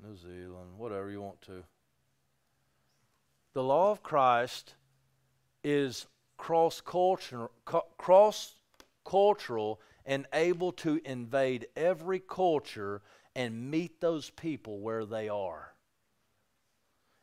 [0.02, 1.64] New Zealand, whatever you want to.
[3.54, 4.74] the law of Christ
[5.64, 7.50] is cross cultural,
[7.96, 8.54] cross
[9.04, 13.00] cultural and able to invade every culture
[13.34, 15.72] and meet those people where they are.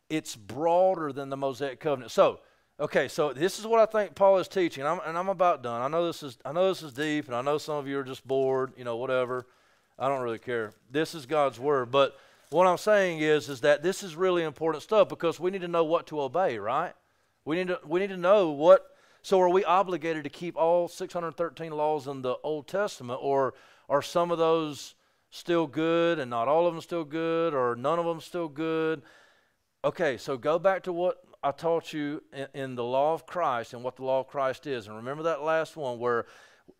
[0.10, 2.12] It's broader than the Mosaic covenant.
[2.12, 2.40] So,
[2.80, 5.82] okay, so this is what I think Paul is teaching, I'm, and I'm about done.
[5.82, 8.00] I know this is I know this is deep, and I know some of you
[8.00, 9.46] are just bored, you know, whatever.
[10.00, 10.74] I don't really care.
[10.92, 12.18] This is God's word, but
[12.50, 15.68] what I'm saying is is that this is really important stuff because we need to
[15.68, 16.94] know what to obey, right?
[17.46, 18.86] We need to we need to know what
[19.22, 23.54] so are we obligated to keep all 613 laws in the Old Testament or
[23.90, 24.96] are some of those
[25.32, 29.02] still good and not all of them still good or none of them still good?
[29.84, 33.74] Okay, so go back to what I taught you in, in the law of Christ
[33.74, 34.88] and what the law of Christ is.
[34.88, 36.26] And remember that last one where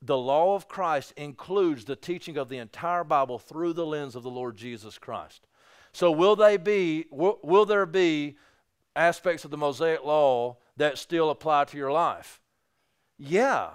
[0.02, 4.24] the law of Christ includes the teaching of the entire Bible through the lens of
[4.24, 5.48] the Lord Jesus Christ.
[5.94, 8.38] So will they be will, will there be
[8.96, 12.42] aspects of the Mosaic law that still apply to your life?
[13.18, 13.70] Yeah.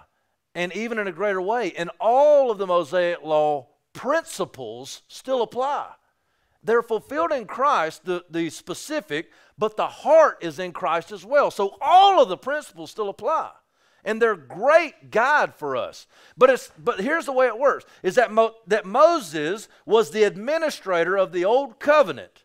[0.54, 1.72] And even in a greater way.
[1.72, 5.92] And all of the Mosaic law principles still apply.
[6.62, 9.30] They're fulfilled in Christ, the, the specific,
[9.62, 11.48] but the heart is in Christ as well.
[11.48, 13.52] So all of the principles still apply
[14.04, 16.08] and they're great guide for us.
[16.36, 20.24] But it's but here's the way it works: is that Mo, that Moses was the
[20.24, 22.42] administrator of the old covenant,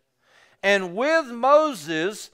[0.62, 2.30] and with Moses.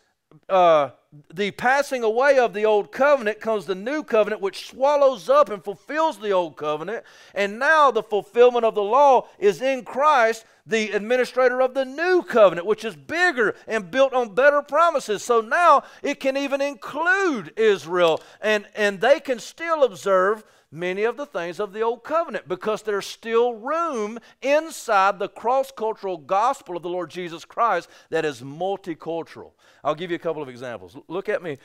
[0.49, 0.89] Uh,
[1.31, 5.63] the passing away of the old covenant comes the new covenant, which swallows up and
[5.63, 7.03] fulfills the old covenant.
[7.35, 12.23] And now the fulfillment of the law is in Christ, the administrator of the new
[12.23, 15.23] covenant, which is bigger and built on better promises.
[15.23, 20.43] So now it can even include Israel, and, and they can still observe
[20.73, 25.71] many of the things of the old covenant because there's still room inside the cross
[25.71, 29.51] cultural gospel of the Lord Jesus Christ that is multicultural.
[29.83, 30.97] I'll give you a couple of examples.
[31.07, 31.57] Look at me.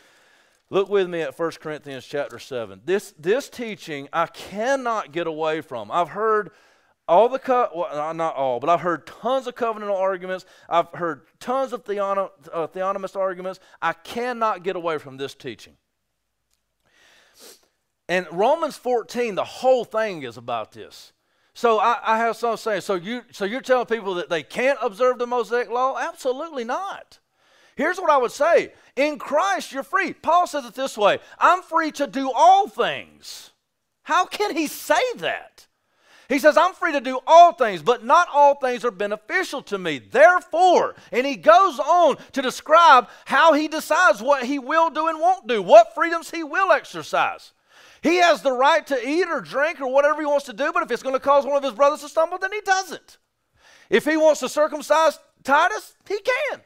[0.71, 2.83] Look with me at 1 Corinthians chapter 7.
[2.85, 5.91] This, this teaching I cannot get away from.
[5.91, 6.51] I've heard
[7.09, 10.45] all the, co- well, not all, but I've heard tons of covenantal arguments.
[10.69, 13.61] I've heard tons of uh, theonomist arguments.
[13.81, 15.77] I cannot get away from this teaching.
[18.09, 21.13] And Romans 14, the whole thing is about this.
[21.53, 24.79] So I, I have some saying, so you so you're telling people that they can't
[24.81, 25.99] observe the Mosaic law?
[25.99, 27.19] Absolutely not.
[27.77, 30.13] Here's what I would say in Christ, you're free.
[30.13, 33.51] Paul says it this way I'm free to do all things.
[34.05, 35.67] How can he say that?
[36.29, 39.79] He says, I'm free to do all things, but not all things are beneficial to
[39.79, 39.99] me.
[39.99, 45.19] Therefore, and he goes on to describe how he decides what he will do and
[45.19, 47.53] won't do, what freedoms he will exercise.
[48.03, 50.83] He has the right to eat or drink or whatever he wants to do, but
[50.83, 53.19] if it's going to cause one of his brothers to stumble, then he doesn't.
[53.91, 56.61] If he wants to circumcise Titus, he can.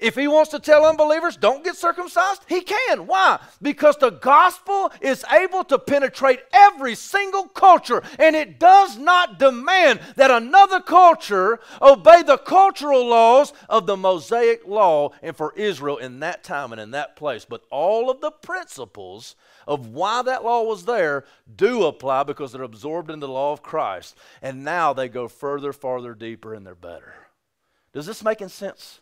[0.00, 3.06] If he wants to tell unbelievers, don't get circumcised, he can.
[3.06, 3.40] Why?
[3.60, 10.00] Because the gospel is able to penetrate every single culture, and it does not demand
[10.14, 16.20] that another culture obey the cultural laws of the Mosaic law and for Israel in
[16.20, 17.44] that time and in that place.
[17.44, 19.34] But all of the principles
[19.68, 21.24] of why that law was there
[21.54, 24.16] do apply because they're absorbed in the law of Christ.
[24.40, 27.14] And now they go further, farther, deeper, and they're better.
[27.92, 29.00] Does this make sense?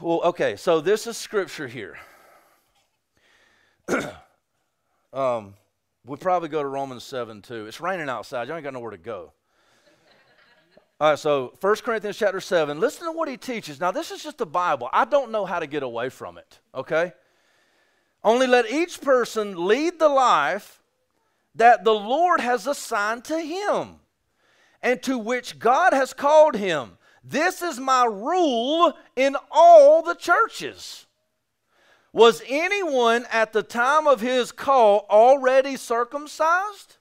[0.00, 1.96] Well, okay, so this is scripture here.
[5.12, 5.54] um,
[6.04, 7.66] we probably go to Romans 7 too.
[7.66, 8.46] It's raining outside.
[8.46, 9.32] You ain't got nowhere to go.
[11.00, 12.78] All right, so 1 Corinthians chapter 7.
[12.78, 13.80] Listen to what he teaches.
[13.80, 14.90] Now, this is just the Bible.
[14.92, 17.12] I don't know how to get away from it, okay?
[18.24, 20.82] Only let each person lead the life
[21.54, 23.96] that the Lord has assigned to him
[24.82, 26.98] and to which God has called him.
[27.22, 31.06] This is my rule in all the churches.
[32.12, 36.96] Was anyone at the time of his call already circumcised?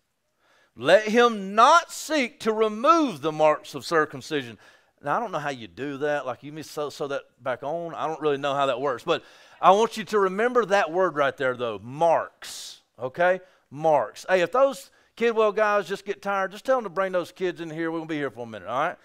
[0.76, 4.60] Let him not seek to remove the marks of circumcision.
[5.04, 6.26] Now, I don't know how you do that.
[6.26, 7.94] Like, you may sew, sew that back on.
[7.94, 9.04] I don't really know how that works.
[9.04, 9.24] But
[9.62, 12.82] I want you to remember that word right there, though marks.
[13.00, 13.40] Okay?
[13.70, 14.26] Marks.
[14.28, 17.62] Hey, if those Kidwell guys just get tired, just tell them to bring those kids
[17.62, 17.92] in here.
[17.92, 18.98] We're going to be here for a minute, all right?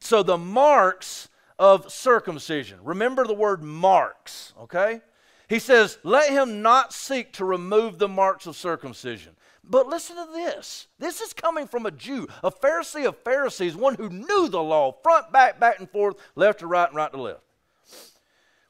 [0.00, 2.78] So the marks of circumcision.
[2.82, 5.02] Remember the word marks, okay?
[5.48, 9.36] He says, let him not seek to remove the marks of circumcision.
[9.62, 10.88] But listen to this.
[10.98, 14.92] This is coming from a Jew, a Pharisee of Pharisees, one who knew the law,
[15.02, 17.40] front, back, back and forth, left to right, and right to left.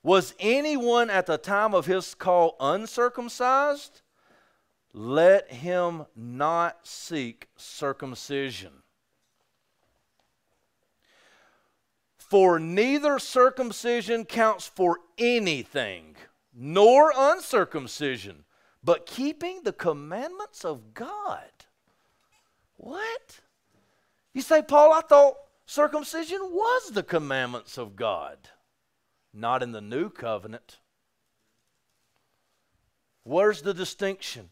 [0.02, 4.02] Was anyone at the time of his call uncircumcised?
[4.92, 8.70] Let him not seek circumcision.
[12.18, 16.16] For neither circumcision counts for anything,
[16.54, 18.44] nor uncircumcision,
[18.82, 21.50] but keeping the commandments of God.
[22.76, 23.40] What?
[24.32, 25.36] You say, Paul, I thought
[25.66, 28.36] circumcision was the commandments of God.
[29.32, 30.78] Not in the new covenant.
[33.24, 34.50] Where's the distinction?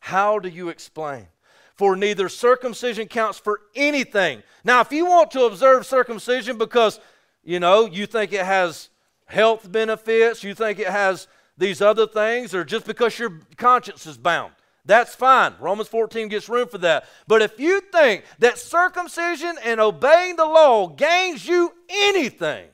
[0.00, 1.28] How do you explain?
[1.74, 4.42] For neither circumcision counts for anything.
[4.64, 7.00] Now, if you want to observe circumcision because,
[7.42, 8.89] you know, you think it has
[9.30, 14.16] health benefits, you think it has these other things, or just because your conscience is
[14.16, 14.52] bound,
[14.84, 15.54] that's fine.
[15.60, 17.04] Romans 14 gets room for that.
[17.26, 22.68] But if you think that circumcision and obeying the law gains you anything,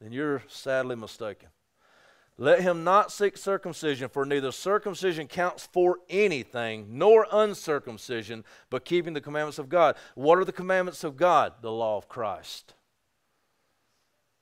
[0.00, 1.48] then you're sadly mistaken.
[2.38, 9.12] Let him not seek circumcision, for neither circumcision counts for anything, nor uncircumcision, but keeping
[9.12, 9.94] the commandments of God.
[10.14, 11.52] What are the commandments of God?
[11.60, 12.72] The law of Christ.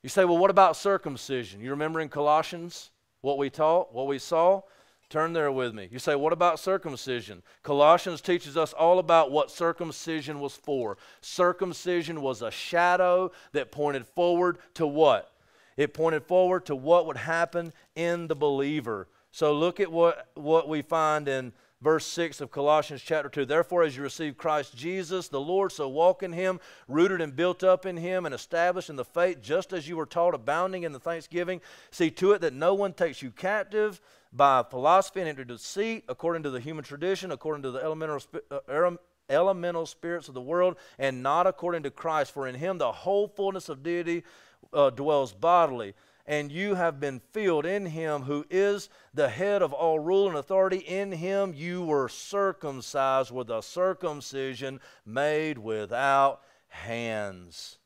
[0.03, 1.61] You say, well, what about circumcision?
[1.61, 4.62] You remember in Colossians what we taught, what we saw?
[5.11, 5.89] Turn there with me.
[5.91, 7.43] You say, what about circumcision?
[7.62, 10.99] Colossians teaches us all about what circumcision was for.
[11.23, 15.33] Circumcision was a shadow that pointed forward to what?
[15.79, 19.09] It pointed forward to what would happen in the believer.
[19.31, 23.44] So look at what, what we find in verse 6 of Colossians chapter 2.
[23.44, 27.62] Therefore, as you receive Christ Jesus, the Lord, so walk in him, rooted and built
[27.62, 30.92] up in him, and established in the faith, just as you were taught, abounding in
[30.92, 31.60] the thanksgiving.
[31.90, 34.00] See to it that no one takes you captive
[34.32, 38.90] by philosophy and into deceit, according to the human tradition, according to the elemental, uh,
[39.30, 42.32] elemental spirits of the world, and not according to Christ.
[42.32, 44.24] For in him the whole fullness of deity
[44.72, 45.94] uh, dwells bodily,
[46.28, 50.36] and you have been filled in him who is the head of all rule and
[50.36, 50.76] authority.
[50.76, 57.78] In him you were circumcised with a circumcision made without hands.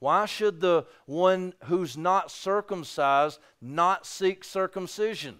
[0.00, 5.38] Why should the one who's not circumcised not seek circumcision?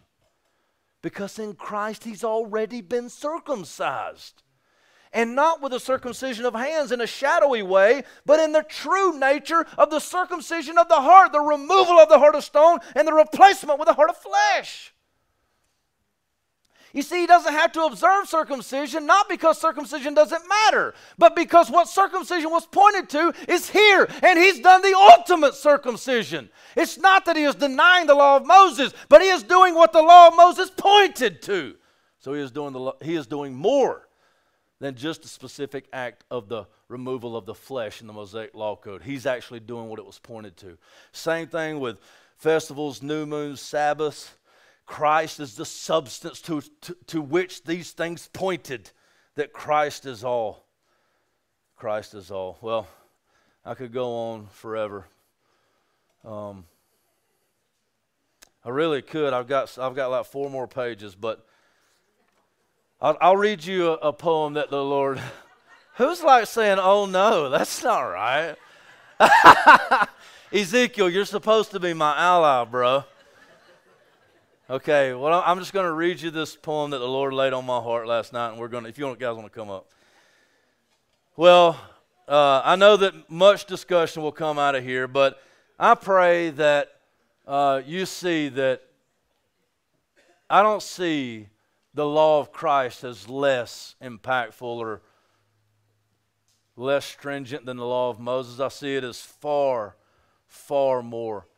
[1.02, 4.44] Because in Christ he's already been circumcised
[5.12, 9.18] and not with a circumcision of hands in a shadowy way, but in the true
[9.18, 13.06] nature of the circumcision of the heart, the removal of the heart of stone and
[13.06, 14.92] the replacement with a heart of flesh.
[16.94, 21.70] You see, he doesn't have to observe circumcision, not because circumcision doesn't matter, but because
[21.70, 26.48] what circumcision was pointed to is here, and he's done the ultimate circumcision.
[26.76, 29.92] It's not that he is denying the law of Moses, but he is doing what
[29.92, 31.76] the law of Moses pointed to.
[32.20, 34.07] So he is doing, the, he is doing more
[34.80, 38.76] than just a specific act of the removal of the flesh in the Mosaic Law
[38.76, 39.02] Code.
[39.02, 40.78] He's actually doing what it was pointed to.
[41.12, 41.98] Same thing with
[42.36, 44.30] festivals, new moons, Sabbaths.
[44.86, 48.90] Christ is the substance to, to, to which these things pointed,
[49.34, 50.64] that Christ is all.
[51.76, 52.58] Christ is all.
[52.60, 52.88] Well,
[53.64, 55.06] I could go on forever.
[56.24, 56.64] Um,
[58.64, 59.32] I really could.
[59.32, 61.46] I've got I've got like four more pages, but
[63.00, 65.20] I'll, I'll read you a, a poem that the Lord.
[65.94, 68.56] Who's like saying, "Oh no, that's not right"?
[70.52, 73.04] Ezekiel, you're supposed to be my ally, bro.
[74.70, 77.64] Okay, well, I'm just going to read you this poem that the Lord laid on
[77.64, 79.86] my heart last night, and we're going to, if you guys want to come up.
[81.36, 81.80] Well,
[82.26, 85.40] uh, I know that much discussion will come out of here, but
[85.78, 86.88] I pray that
[87.46, 88.82] uh, you see that
[90.50, 91.48] I don't see
[91.98, 95.02] the law of Christ as less impactful or
[96.76, 98.60] less stringent than the law of Moses.
[98.60, 99.96] I see it as far,
[100.46, 101.48] far more.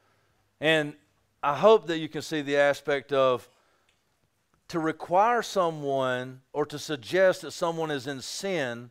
[0.58, 0.94] And
[1.42, 3.50] I hope that you can see the aspect of
[4.68, 8.90] to require someone or to suggest that someone is in sin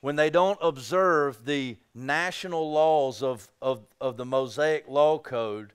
[0.00, 5.74] when they don't observe the national laws of, of, of the Mosaic Law Code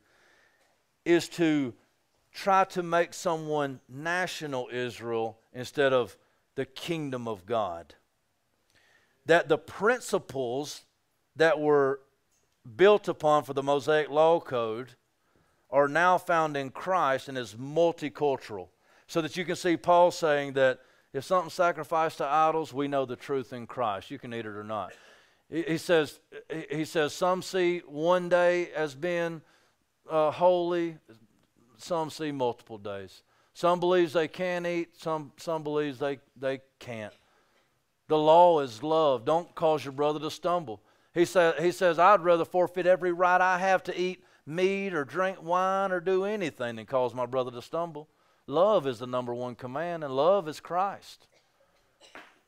[1.05, 1.75] is to
[2.33, 6.17] try to make someone national Israel instead of
[6.55, 7.95] the kingdom of God.
[9.25, 10.85] That the principles
[11.35, 12.01] that were
[12.75, 14.95] built upon for the Mosaic Law Code
[15.69, 18.67] are now found in Christ and is multicultural.
[19.07, 20.79] So that you can see Paul saying that
[21.13, 24.09] if something's sacrificed to idols, we know the truth in Christ.
[24.09, 24.93] You can eat it or not.
[25.49, 26.19] He says,
[26.71, 29.41] he says some see one day as being
[30.09, 30.97] uh, holy,
[31.83, 33.23] some see multiple days.
[33.53, 37.13] Some believes they can eat, some, some believes they, they can't.
[38.07, 39.25] The law is love.
[39.25, 40.81] Don't cause your brother to stumble.
[41.13, 45.05] He, say, he says, I'd rather forfeit every right I have to eat meat or
[45.05, 48.09] drink wine or do anything than cause my brother to stumble.
[48.47, 51.27] Love is the number one command, and love is Christ.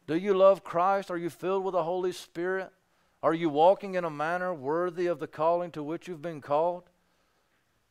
[0.08, 1.10] Do you love Christ?
[1.10, 2.72] Are you filled with the Holy Spirit?
[3.24, 6.84] Are you walking in a manner worthy of the calling to which you've been called?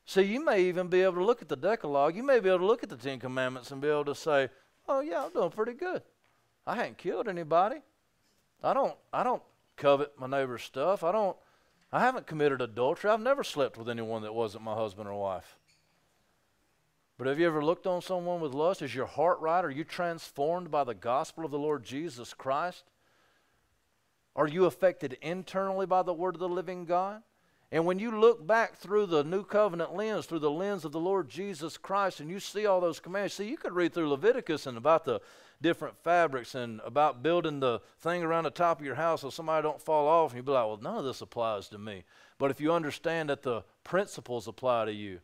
[0.06, 2.14] See, you may even be able to look at the Decalogue.
[2.14, 4.50] You may be able to look at the Ten Commandments and be able to say,
[4.86, 6.02] "Oh yeah, I'm doing pretty good.
[6.66, 7.76] I haven't killed anybody.
[8.62, 8.96] I don't.
[9.12, 9.42] I don't
[9.76, 11.02] covet my neighbor's stuff.
[11.02, 11.36] I don't.
[11.92, 13.10] I haven't committed adultery.
[13.10, 15.56] I've never slept with anyone that wasn't my husband or wife.
[17.16, 18.82] But have you ever looked on someone with lust?
[18.82, 19.64] Is your heart right?
[19.64, 22.84] Are you transformed by the gospel of the Lord Jesus Christ?
[24.34, 27.22] Are you affected internally by the word of the living God?
[27.72, 31.00] And when you look back through the new covenant lens, through the lens of the
[31.00, 34.66] Lord Jesus Christ, and you see all those commands, see, you could read through Leviticus
[34.66, 35.20] and about the
[35.60, 39.62] different fabrics and about building the thing around the top of your house so somebody
[39.62, 42.04] don't fall off, and you'd be like, well, none of this applies to me.
[42.38, 45.20] But if you understand that the principles apply to you,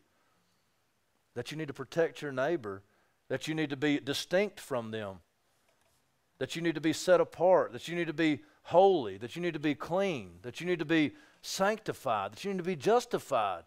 [1.35, 2.81] that you need to protect your neighbor,
[3.29, 5.19] that you need to be distinct from them,
[6.39, 9.41] that you need to be set apart, that you need to be holy, that you
[9.41, 12.75] need to be clean, that you need to be sanctified, that you need to be
[12.75, 13.63] justified.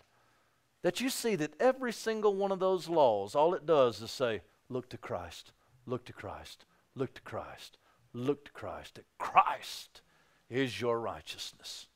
[0.82, 4.42] That you see that every single one of those laws, all it does is say,
[4.68, 5.52] look to Christ,
[5.86, 7.78] look to Christ, look to Christ,
[8.12, 8.96] look to Christ.
[8.96, 10.02] That Christ
[10.50, 11.86] is your righteousness.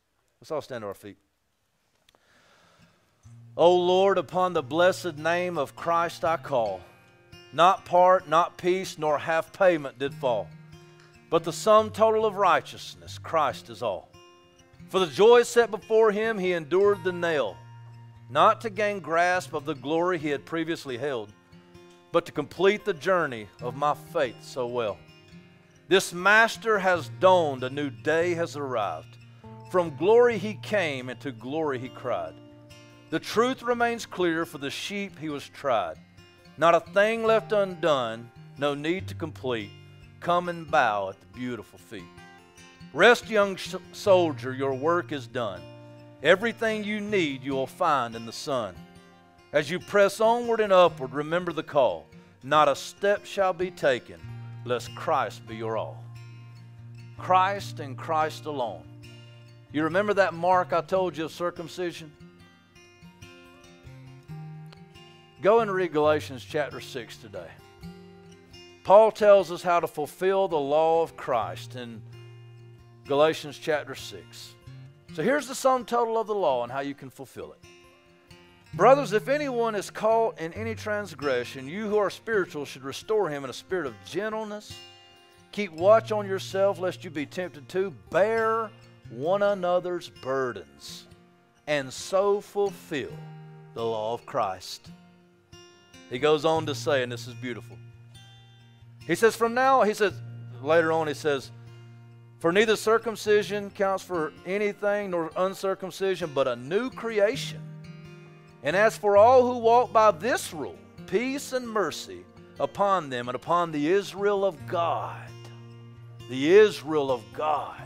[0.41, 1.19] Let's all stand to our feet.
[3.57, 6.81] O Lord, upon the blessed name of Christ I call.
[7.53, 10.49] Not part, not piece, nor half payment did fall,
[11.29, 14.11] but the sum total of righteousness, Christ is all.
[14.89, 17.57] For the joy set before him, he endured the nail,
[18.31, 21.31] not to gain grasp of the glory he had previously held,
[22.11, 24.99] but to complete the journey of my faith so well.
[25.89, 29.19] This master has dawned, a new day has arrived.
[29.71, 32.35] From glory he came, and to glory he cried.
[33.11, 35.97] The truth remains clear for the sheep he was tried.
[36.57, 39.71] Not a thing left undone, no need to complete.
[40.21, 42.05] Come and bow at the beautiful feet.
[42.95, 43.59] Rest, young
[43.93, 45.61] soldier, your work is done.
[46.23, 48.75] Everything you need you will find in the Son.
[49.53, 52.07] As you press onward and upward, remember the call.
[52.43, 54.21] Not a step shall be taken,
[54.65, 56.03] lest Christ be your all.
[57.19, 58.85] Christ and Christ alone.
[59.71, 62.11] You remember that mark I told you of circumcision?
[65.43, 67.51] Go and read Galatians chapter 6 today.
[68.83, 72.01] Paul tells us how to fulfill the law of Christ in
[73.09, 74.55] Galatians chapter 6.
[75.15, 77.59] So here's the sum total of the law and how you can fulfill it.
[78.75, 83.45] Brothers, if anyone is caught in any transgression, you who are spiritual should restore him
[83.45, 84.75] in a spirit of gentleness.
[85.53, 88.71] Keep watch on yourself, lest you be tempted to bear
[89.09, 91.07] one another's burdens,
[91.67, 93.17] and so fulfill
[93.73, 94.91] the law of Christ.
[96.11, 97.79] He goes on to say, and this is beautiful.
[99.07, 100.13] He says, From now, he says,
[100.63, 101.51] later on, he says,
[102.39, 107.61] for neither circumcision counts for anything nor uncircumcision, but a new creation.
[108.63, 112.25] And as for all who walk by this rule, peace and mercy
[112.61, 115.31] upon them and upon the Israel of God.
[116.29, 117.83] The Israel of God.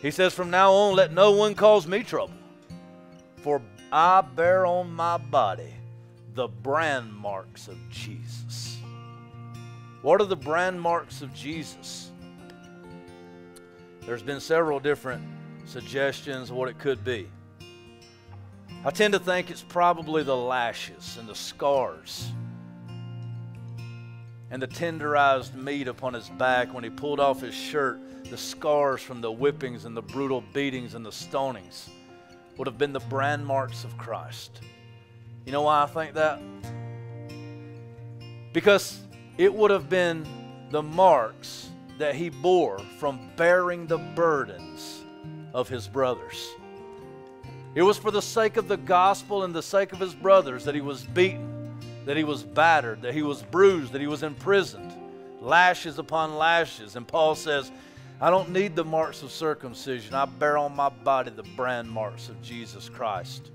[0.00, 2.34] He says, From now on, let no one cause me trouble,
[3.38, 3.62] for
[3.92, 5.72] I bear on my body
[6.34, 8.63] the brand marks of Jesus.
[10.04, 12.10] What are the brand marks of Jesus?
[14.02, 15.24] There's been several different
[15.64, 17.26] suggestions of what it could be.
[18.84, 22.30] I tend to think it's probably the lashes and the scars
[24.50, 29.00] and the tenderized meat upon his back when he pulled off his shirt, the scars
[29.00, 31.88] from the whippings and the brutal beatings and the stonings
[32.58, 34.60] would have been the brand marks of Christ.
[35.46, 36.42] You know why I think that?
[38.52, 39.00] Because
[39.38, 40.26] it would have been
[40.70, 45.04] the marks that he bore from bearing the burdens
[45.52, 46.50] of his brothers.
[47.74, 50.74] It was for the sake of the gospel and the sake of his brothers that
[50.74, 54.92] he was beaten, that he was battered, that he was bruised, that he was imprisoned.
[55.40, 56.96] Lashes upon lashes.
[56.96, 57.72] And Paul says,
[58.20, 60.14] I don't need the marks of circumcision.
[60.14, 63.50] I bear on my body the brand marks of Jesus Christ.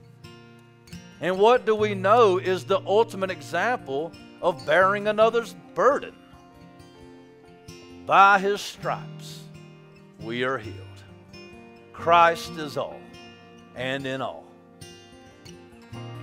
[1.21, 4.11] And what do we know is the ultimate example
[4.41, 6.13] of bearing another's burden.
[8.05, 9.43] By his stripes
[10.21, 10.75] we are healed.
[11.93, 12.99] Christ is all
[13.77, 14.43] and in all.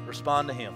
[0.04, 0.74] Respond to him.